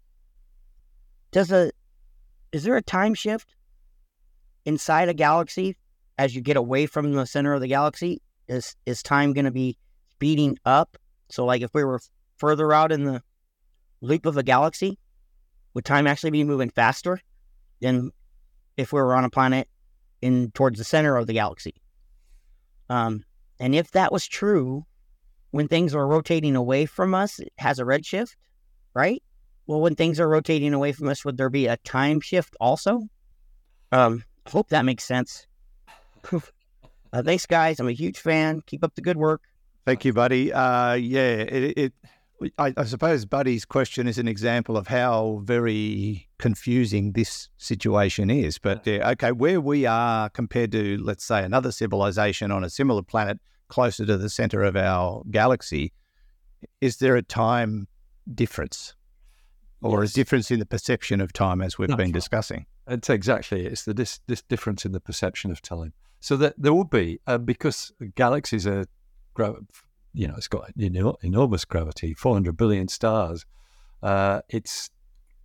[1.33, 1.73] Does a
[2.53, 3.57] is there a time shift
[4.65, 5.77] inside a galaxy
[6.17, 8.23] as you get away from the center of the galaxy?
[8.47, 9.77] Is is time going to be
[10.13, 10.97] speeding up?
[11.29, 12.01] So, like, if we were
[12.37, 13.23] further out in the
[14.01, 14.99] loop of a galaxy,
[15.75, 17.21] would time actually be moving faster
[17.81, 18.11] than
[18.77, 19.69] if we were on a planet
[20.21, 21.75] in towards the center of the galaxy?
[22.89, 23.25] Um,
[23.59, 24.85] and if that was true,
[25.51, 28.35] when things are rotating away from us, it has a redshift,
[28.95, 29.23] right?
[29.67, 33.03] Well, when things are rotating away from us, would there be a time shift also?
[33.93, 35.47] Um, hope that makes sense.
[36.33, 37.79] uh, thanks, guys.
[37.79, 38.63] I'm a huge fan.
[38.67, 39.43] Keep up the good work.
[39.85, 40.53] Thank you, Buddy.
[40.53, 41.93] Uh, yeah, it, it
[42.59, 48.59] I, I suppose Buddy's question is an example of how very confusing this situation is.
[48.59, 53.03] But yeah, okay, where we are compared to, let's say, another civilization on a similar
[53.03, 55.93] planet closer to the center of our galaxy,
[56.81, 57.89] is there a time
[58.35, 58.95] difference
[59.81, 60.13] or Yes.
[60.13, 62.15] a difference in the perception of time as we've That's been right.
[62.15, 62.67] discussing?
[62.87, 65.93] It's exactly it's the this this difference in the perception of time.
[66.21, 68.85] So that there will be uh, because galaxies are,
[70.13, 73.45] you know, it's got enormous gravity, four hundred billion stars.
[74.03, 74.91] Uh, its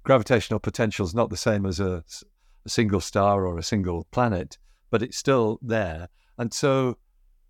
[0.04, 2.04] gravitational potential is not the same as a
[2.68, 4.58] single star or a single planet,
[4.90, 6.10] but it's still there.
[6.38, 6.98] And so,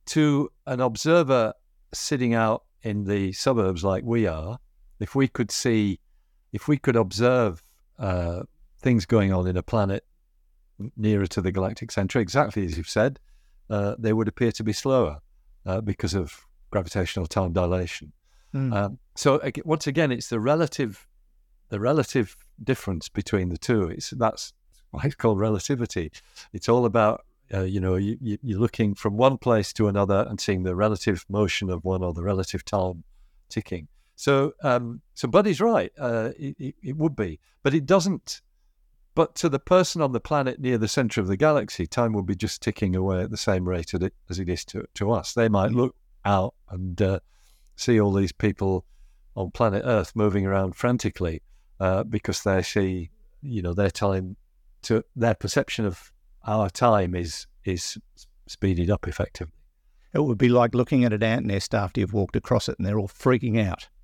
[0.08, 1.54] to an observer
[1.94, 4.60] sitting out in the suburbs like we are,
[5.00, 6.00] if we could see,
[6.54, 7.64] if we could observe.
[8.00, 8.44] Uh,
[8.80, 10.06] things going on in a planet
[10.96, 13.20] nearer to the galactic center, exactly as you've said,
[13.70, 15.20] uh, they would appear to be slower
[15.66, 18.14] uh, because of gravitational time dilation.
[18.52, 18.74] Hmm.
[18.74, 21.08] Um, so once again, it's the relative,
[21.70, 23.90] the relative difference between the two.
[23.90, 24.54] It's that's
[24.92, 26.12] why it's called relativity.
[26.54, 30.26] It's all about uh, you know you, you, you're looking from one place to another
[30.30, 33.04] and seeing the relative motion of one or the relative time
[33.50, 33.88] ticking.
[34.16, 35.92] So um, so Buddy's right.
[35.98, 38.42] Uh, it, it, would be, but it doesn't.
[39.14, 42.24] But to the person on the planet near the center of the galaxy, time will
[42.24, 45.12] be just ticking away at the same rate as it, as it is to, to
[45.12, 45.34] us.
[45.34, 45.96] They might look
[46.28, 47.20] out and uh,
[47.76, 48.86] see all these people
[49.36, 51.42] on planet Earth moving around frantically
[51.80, 53.10] uh, because they see,
[53.42, 54.36] you know, their time
[54.84, 56.12] to their perception of
[56.46, 57.98] our time is is
[58.48, 59.54] speeded up effectively.
[60.14, 62.88] It would be like looking at an ant nest after you've walked across it and
[62.88, 63.88] they're all freaking out.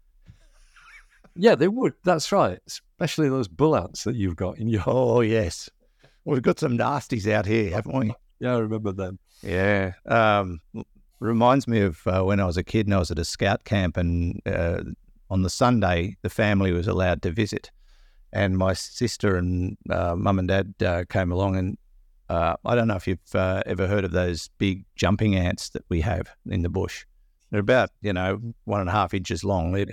[1.36, 1.93] Yeah, they would.
[2.03, 2.59] That's right.
[2.67, 4.83] Especially those bull ants that you've got in your.
[4.86, 5.67] Oh, yes.
[6.25, 8.13] We've got some nasties out here, haven't we?
[8.39, 9.17] Yeah, I remember them.
[9.41, 9.93] Yeah.
[10.05, 10.59] Um,
[11.23, 13.63] reminds me of uh, when I was a kid and I was at a scout
[13.63, 14.83] camp, and uh,
[15.29, 17.71] on the Sunday, the family was allowed to visit.
[18.31, 21.77] And my sister and uh, mum and dad uh, came along, and
[22.29, 25.83] uh, I don't know if you've uh, ever heard of those big jumping ants that
[25.89, 27.05] we have in the bush.
[27.51, 29.71] They're about, you know, one and a half inches long.
[29.71, 29.86] They're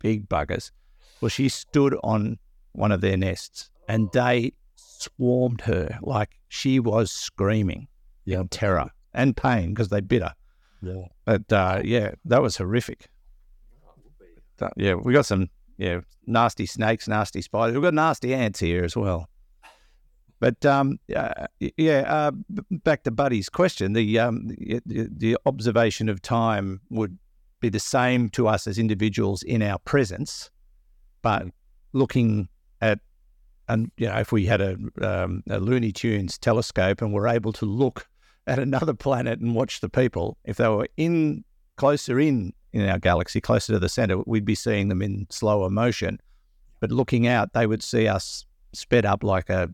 [0.00, 0.72] big buggers.
[1.20, 2.38] Well, she stood on
[2.72, 7.86] one of their nests and they swarmed her like she was screaming
[8.24, 8.40] Yeah.
[8.40, 10.34] in terror and pain because they bit her.
[10.82, 11.04] Yeah.
[11.24, 13.08] But uh, yeah, that was horrific.
[14.58, 17.74] That- yeah, we got some yeah nasty snakes, nasty spiders.
[17.74, 19.28] We've got nasty ants here as well.
[20.38, 22.32] But um, uh, yeah, uh,
[22.70, 23.92] back to Buddy's question.
[23.92, 24.48] The, um,
[24.86, 27.18] the the observation of time would
[27.60, 30.50] be the same to us as individuals in our presence,
[31.20, 31.46] but
[31.92, 32.48] looking
[32.80, 33.00] at
[33.68, 37.52] and you know if we had a, um, a Looney Tunes telescope and were able
[37.52, 38.08] to look
[38.50, 41.44] at another planet and watch the people, if they were in
[41.76, 45.70] closer in in our galaxy, closer to the center, we'd be seeing them in slower
[45.70, 46.18] motion.
[46.80, 49.68] But looking out, they would see us sped up like a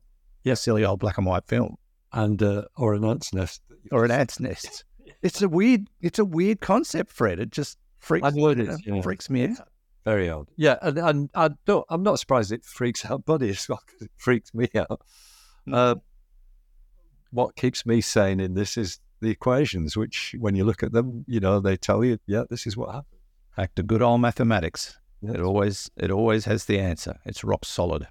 [0.45, 1.77] yeah, silly old black and white film
[2.13, 3.61] And uh, or an ant's nest.
[3.93, 4.85] or an ant's nest.
[5.23, 7.41] It's a weird, it's a weird concept, Fred.
[7.41, 8.27] It just freaks,
[8.85, 9.01] yeah.
[9.03, 9.69] freaks me out.
[10.05, 10.49] Very odd.
[10.57, 14.03] Yeah, and, and I don't, I'm not surprised it freaks out Buddy as well 'cause
[14.03, 15.01] it freaks me out.
[15.73, 15.97] Uh,
[17.31, 21.25] what keeps me sane in this is the equations, which when you look at them,
[21.27, 23.21] you know, they tell you, yeah, this is what happened.
[23.57, 24.99] Back to good old mathematics.
[25.23, 25.35] Yes.
[25.35, 27.19] It always, it always has the answer.
[27.25, 28.07] It's rock solid.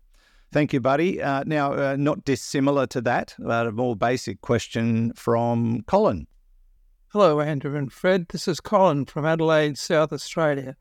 [0.51, 1.22] Thank you, buddy.
[1.22, 6.28] Uh, now, uh, not dissimilar to that, but a more basic question from Colin.
[7.09, 8.28] Hello, Andrew and Fred.
[8.30, 10.76] This is Colin from Adelaide, South Australia.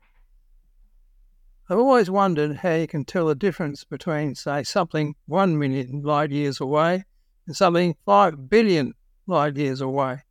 [1.69, 6.31] I've always wondered how you can tell the difference between, say, something 1 million light
[6.31, 7.03] years away and
[7.53, 8.93] something 5 billion
[9.27, 10.23] light years away.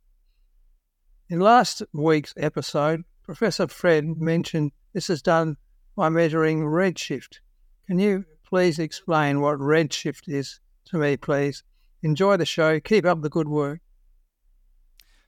[1.29, 5.57] In last week's episode, Professor Fred mentioned this is done
[5.95, 7.39] by measuring redshift.
[7.87, 11.63] Can you please explain what redshift is to me, please?
[12.03, 12.79] Enjoy the show.
[12.79, 13.79] Keep up the good work.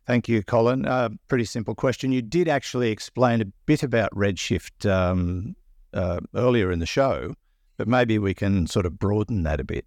[0.05, 0.85] Thank you, Colin.
[0.85, 2.11] Uh, pretty simple question.
[2.11, 5.55] You did actually explain a bit about redshift um,
[5.93, 7.33] uh, earlier in the show,
[7.75, 9.85] but maybe we can sort of broaden that a bit.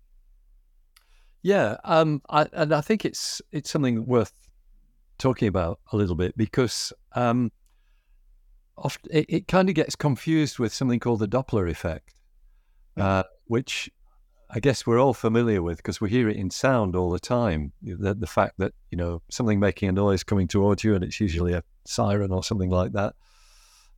[1.42, 4.32] Yeah, um, I, and I think it's it's something worth
[5.18, 7.50] talking about a little bit because um,
[8.76, 12.14] often it, it kind of gets confused with something called the Doppler effect,
[12.96, 13.90] uh, which
[14.50, 17.72] I guess we're all familiar with because we hear it in sound all the time.
[17.82, 21.20] The, the fact that you know something making a noise coming towards you, and it's
[21.20, 23.14] usually a siren or something like that,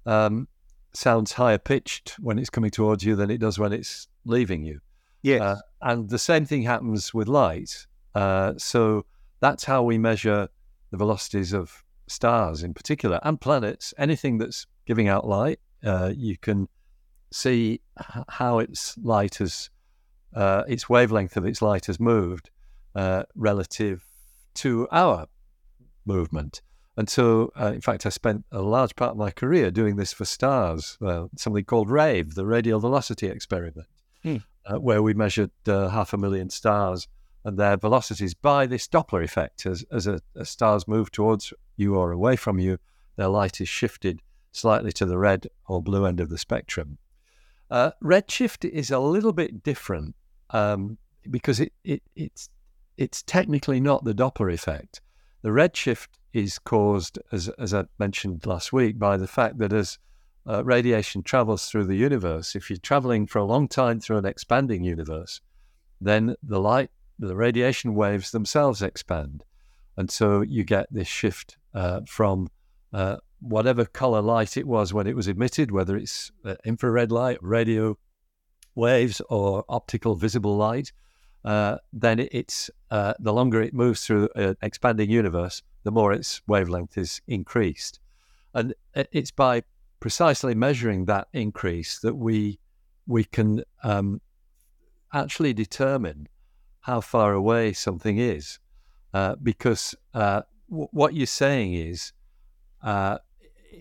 [0.07, 0.47] um,
[0.93, 4.81] sounds higher pitched when it's coming towards you than it does when it's leaving you.
[5.23, 5.41] Yes.
[5.41, 7.87] Uh, and the same thing happens with light.
[8.15, 9.07] Uh, so
[9.41, 10.49] that's how we measure
[10.91, 13.95] the velocities of stars in particular and planets.
[13.99, 16.69] Anything that's giving out light, uh, you can
[17.33, 17.81] see
[18.29, 19.71] how its light has,
[20.35, 22.51] uh, its wavelength of its light has moved
[22.95, 24.05] uh, relative
[24.55, 25.27] to our
[26.05, 26.61] movement.
[26.97, 30.13] And so, uh, in fact, I spent a large part of my career doing this
[30.13, 33.87] for stars, uh, something called RAVE, the radial velocity experiment,
[34.23, 34.37] Hmm.
[34.67, 37.09] Uh, where we measured uh, half a million stars
[37.45, 39.67] and their velocities by this Doppler effect.
[39.67, 42.79] As, as a, stars move towards you or away from you,
[43.17, 44.21] their light is shifted
[44.53, 46.99] slightly to the red or blue end of the spectrum.
[47.71, 50.15] Uh, redshift is a little bit different
[50.51, 50.99] um,
[51.31, 52.51] because it, it, it's,
[52.97, 55.01] it's technically not the Doppler effect.
[55.43, 59.99] The redshift is caused, as, as I mentioned last week, by the fact that as
[60.47, 64.27] uh, radiation travels through the universe, if you're traveling for a long time through an
[64.27, 65.41] expanding universe,
[66.01, 69.45] then the light, the radiation waves themselves expand.
[69.97, 72.49] And so you get this shift uh, from
[72.93, 77.39] uh, whatever color light it was when it was emitted, whether it's uh, infrared light,
[77.41, 77.97] radio
[78.75, 80.93] waves, or optical visible light,
[81.45, 86.41] uh, then it's uh, the longer it moves through an expanding universe, the more its
[86.47, 87.99] wavelength is increased.
[88.55, 89.63] And it's by
[90.03, 92.59] precisely measuring that increase that we
[93.07, 94.21] we can um,
[95.13, 96.29] actually determine
[96.81, 98.59] how far away something is,
[99.15, 102.13] uh, because uh, w- what you're saying is,
[102.83, 103.17] uh,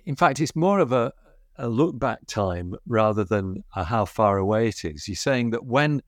[0.05, 1.11] in fact, it's more of a,
[1.57, 5.07] a look back time rather than how far away it is.
[5.07, 6.03] You're saying that when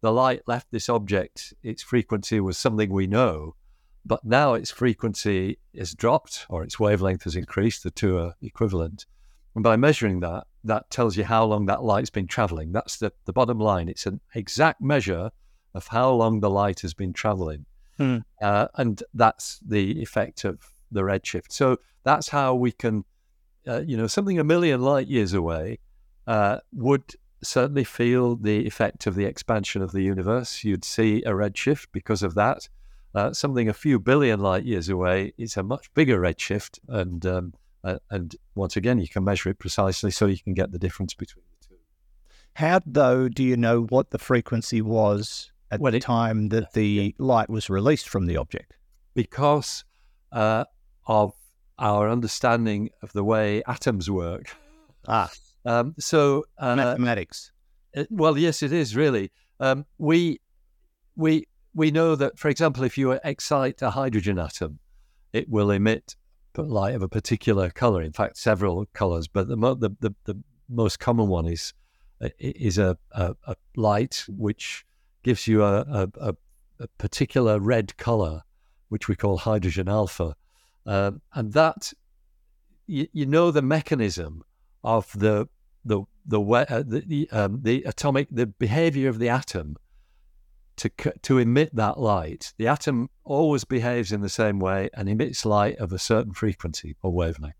[0.00, 3.56] the light left this object, its frequency was something we know,
[4.04, 7.82] but now its frequency is dropped or its wavelength has increased.
[7.82, 9.06] The two are equivalent.
[9.56, 12.72] And by measuring that, that tells you how long that light's been traveling.
[12.72, 13.88] That's the, the bottom line.
[13.88, 15.30] It's an exact measure
[15.74, 17.64] of how long the light has been traveling.
[17.96, 18.18] Hmm.
[18.42, 20.58] Uh, and that's the effect of
[20.92, 21.52] the redshift.
[21.52, 23.06] So that's how we can,
[23.66, 25.78] uh, you know, something a million light years away
[26.26, 30.64] uh, would certainly feel the effect of the expansion of the universe.
[30.64, 32.68] You'd see a redshift because of that.
[33.14, 37.54] Uh, something a few billion light years away is a much bigger redshift, and um,
[37.86, 41.14] uh, and once again, you can measure it precisely, so you can get the difference
[41.14, 41.74] between the two.
[42.54, 46.72] How, though, do you know what the frequency was at When the it- time that
[46.72, 48.74] the light was released from the object?
[49.14, 49.84] Because
[50.32, 50.64] uh,
[51.06, 51.32] of
[51.78, 54.46] our understanding of the way atoms work.
[55.08, 55.30] Ah,
[55.66, 57.50] Um, so uh, mathematics.
[57.96, 59.32] Uh, well, yes, it is really.
[59.58, 60.38] Um, we
[61.16, 64.78] we we know that, for example, if you excite a hydrogen atom,
[65.32, 66.14] it will emit
[66.62, 68.02] light of a particular color.
[68.02, 71.72] In fact, several colors, but the mo- the, the, the most common one is
[72.20, 74.86] uh, is a, a, a light which
[75.22, 76.08] gives you a, a,
[76.78, 78.42] a, particular red color,
[78.88, 80.36] which we call hydrogen alpha,
[80.86, 81.92] um, and that
[82.86, 84.42] you, you know the mechanism
[84.84, 85.48] of the
[85.84, 89.76] the the uh, the, um, the atomic the behavior of the atom
[90.76, 90.90] to
[91.22, 92.52] to emit that light.
[92.58, 96.96] The atom always behaves in the same way and emits light of a certain frequency
[97.02, 97.54] or wavelength.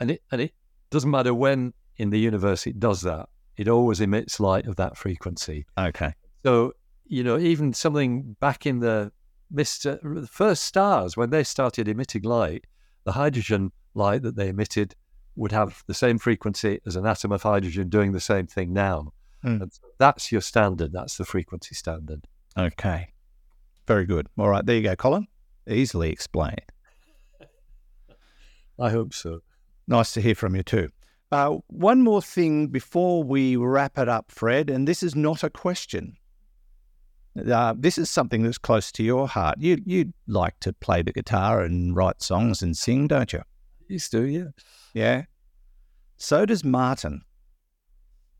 [0.00, 0.52] And it and it
[0.90, 3.28] doesn't matter when in the universe it does that.
[3.56, 5.66] It always emits light of that frequency.
[5.76, 6.12] Okay.
[6.44, 6.74] So
[7.06, 9.10] you know, even something back in the
[9.52, 9.98] Mr.
[10.02, 12.66] the first stars when they started emitting light,
[13.04, 14.94] the hydrogen light that they emitted
[15.36, 19.12] would have the same frequency as an atom of hydrogen doing the same thing now.
[19.42, 20.92] And so that's your standard.
[20.92, 22.26] That's the frequency standard.
[22.56, 23.12] Okay.
[23.86, 24.28] Very good.
[24.36, 24.64] All right.
[24.64, 25.26] There you go, Colin.
[25.68, 26.72] Easily explained.
[28.78, 29.40] I hope so.
[29.86, 30.90] Nice to hear from you too.
[31.30, 35.50] Uh, one more thing before we wrap it up, Fred, and this is not a
[35.50, 36.16] question.
[37.50, 39.56] Uh, this is something that's close to your heart.
[39.60, 43.42] You you like to play the guitar and write songs and sing, don't you?
[43.88, 44.48] Used to, yeah.
[44.94, 45.24] Yeah.
[46.16, 47.22] So does Martin.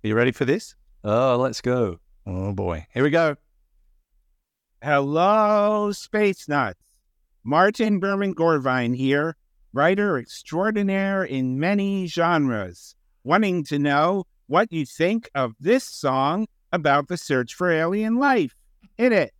[0.04, 0.74] Are you ready for this?
[1.04, 2.00] Oh, let's go.
[2.26, 2.86] Oh boy.
[2.92, 3.36] Here we go.
[4.82, 6.80] Hello, Space Nuts.
[7.44, 9.36] Martin Berman Gorvine here,
[9.72, 12.94] writer extraordinaire in many genres,
[13.24, 18.54] wanting to know what you think of this song about the search for alien life.
[18.96, 19.32] Hit it.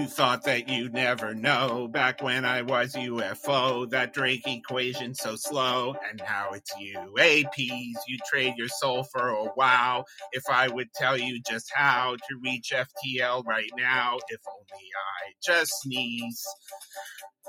[0.00, 5.36] You thought that you'd never know back when I was UFO, that Drake equation so
[5.36, 7.98] slow, and now it's UAPs.
[8.08, 10.06] You trade your soul for a wow.
[10.32, 15.32] If I would tell you just how to reach FTL right now, if only I
[15.44, 16.42] just sneeze.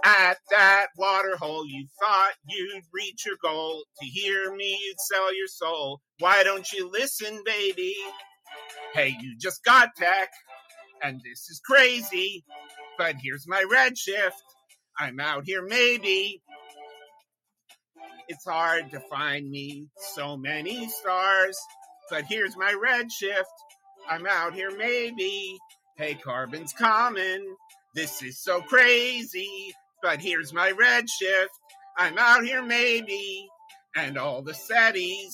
[0.03, 3.85] At that water hole, you thought you'd reach your goal.
[4.01, 6.01] To hear me, you'd sell your soul.
[6.19, 7.95] Why don't you listen, baby?
[8.93, 10.31] Hey, you just got tech
[11.01, 12.43] and this is crazy,
[12.97, 14.31] but here's my redshift.
[14.99, 16.41] I'm out here maybe.
[18.27, 21.57] It's hard to find me so many stars,
[22.09, 23.43] but here's my redshift.
[24.09, 25.57] I'm out here maybe.
[25.97, 27.45] Hey, carbon's common.
[27.93, 31.47] This is so crazy, but here's my redshift.
[31.97, 33.47] I'm out here maybe.
[33.95, 35.33] And all the SETIs,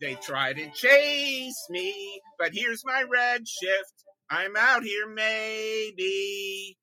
[0.00, 3.99] they try to chase me, but here's my redshift.
[4.30, 6.78] I'm out here, maybe.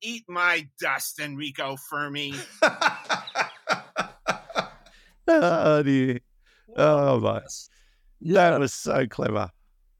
[0.00, 2.32] Eat my dust, Enrico Fermi.
[5.28, 6.20] oh dear.
[6.76, 7.42] Oh my.
[8.22, 9.50] That was so clever.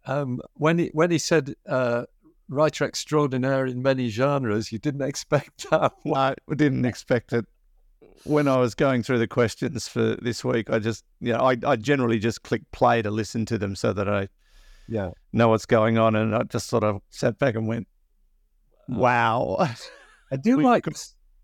[0.06, 2.04] Um, when he when he said uh,
[2.48, 5.92] writer extraordinaire in many genres, you didn't expect that.
[6.14, 7.44] I didn't expect it.
[8.24, 11.56] When I was going through the questions for this week, I just, you know, I,
[11.64, 14.28] I generally just click play to listen to them so that I
[14.88, 15.10] Yeah.
[15.32, 16.16] know what's going on.
[16.16, 17.86] And I just sort of sat back and went,
[18.88, 19.56] wow,
[20.32, 20.86] I do We- like.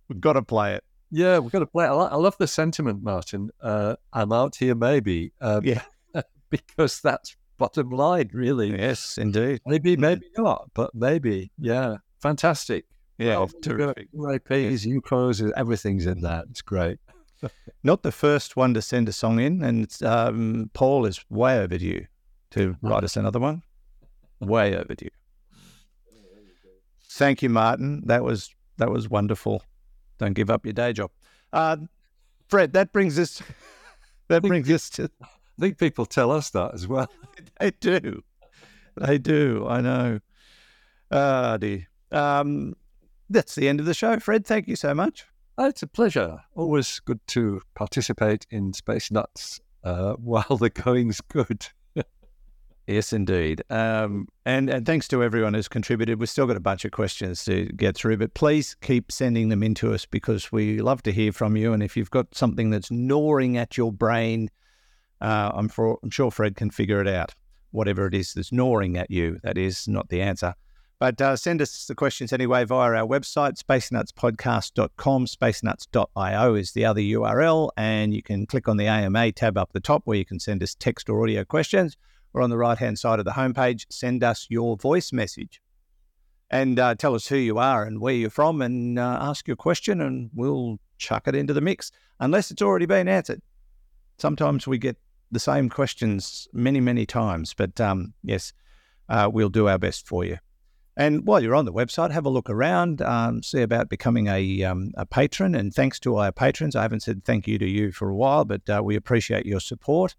[0.08, 0.84] we've got to play it.
[1.10, 1.84] Yeah, we've got to play.
[1.84, 1.88] it.
[1.88, 3.50] I, I love the sentiment, Martin.
[3.60, 5.32] Uh, I'm out here, maybe.
[5.40, 5.82] Uh, Yeah.
[6.50, 8.70] because that's bottom line, really.
[8.76, 9.60] Yes, indeed.
[9.66, 11.52] Maybe, maybe not, but maybe.
[11.58, 12.86] Yeah, fantastic.
[13.18, 14.08] Yeah, Well, terrific.
[14.12, 16.46] UAPs, UCOs, everything's in that.
[16.50, 16.98] It's great.
[17.84, 22.06] Not the first one to send a song in, and um, Paul is way overdue
[22.54, 23.62] to write us another one.
[24.40, 25.10] Way overdue.
[27.10, 28.02] Thank you, Martin.
[28.06, 29.62] That was that was wonderful.
[30.18, 31.10] Don't give up your day job,
[31.52, 31.76] uh,
[32.48, 32.72] Fred.
[32.72, 33.42] That brings us.
[34.28, 35.10] That brings us to.
[35.22, 35.26] I
[35.60, 37.10] think people tell us that as well.
[37.60, 38.22] They do.
[38.96, 39.66] They do.
[39.68, 40.20] I know.
[41.10, 41.86] Ah, dear.
[42.10, 42.74] Um,
[43.28, 44.18] that's the end of the show.
[44.18, 45.26] Fred, thank you so much.
[45.58, 46.38] Oh, it's a pleasure.
[46.56, 51.66] Always good to participate in Space Nuts uh, while the going's good.
[52.86, 53.62] Yes, indeed.
[53.70, 56.20] Um, and, and thanks to everyone who's contributed.
[56.20, 59.62] We've still got a bunch of questions to get through, but please keep sending them
[59.62, 61.72] in to us because we love to hear from you.
[61.72, 64.50] And if you've got something that's gnawing at your brain,
[65.22, 67.34] uh, I'm, for, I'm sure Fred can figure it out.
[67.70, 70.54] Whatever it is that's gnawing at you, that is not the answer.
[70.98, 75.26] But uh, send us the questions anyway via our website, spacenutspodcast.com.
[75.26, 77.70] Spacenuts.io is the other URL.
[77.78, 80.62] And you can click on the AMA tab up the top where you can send
[80.62, 81.96] us text or audio questions
[82.34, 85.62] or on the right hand side of the homepage, send us your voice message
[86.50, 89.56] and uh, tell us who you are and where you're from and uh, ask your
[89.56, 93.40] question, and we'll chuck it into the mix unless it's already been answered.
[94.18, 94.96] Sometimes we get
[95.32, 98.52] the same questions many, many times, but um, yes,
[99.08, 100.38] uh, we'll do our best for you.
[100.96, 104.62] And while you're on the website, have a look around, um, see about becoming a,
[104.62, 105.56] um, a patron.
[105.56, 108.44] And thanks to our patrons, I haven't said thank you to you for a while,
[108.44, 110.14] but uh, we appreciate your support.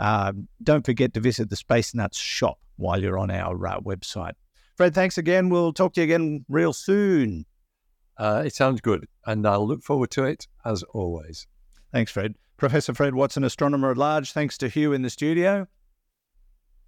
[0.00, 0.32] Uh,
[0.62, 4.32] don't forget to visit the Space Nuts shop while you're on our uh, website.
[4.76, 5.50] Fred, thanks again.
[5.50, 7.44] We'll talk to you again real soon.
[8.16, 11.46] Uh, it sounds good, and I'll look forward to it as always.
[11.92, 12.34] Thanks, Fred.
[12.56, 14.32] Professor Fred Watson, astronomer at large.
[14.32, 15.66] Thanks to Hugh in the studio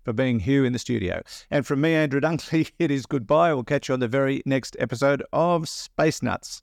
[0.05, 1.23] for being Hugh in the studio.
[1.51, 3.53] And from me, Andrew Dunkley, it is goodbye.
[3.53, 6.63] We'll catch you on the very next episode of Space Nuts.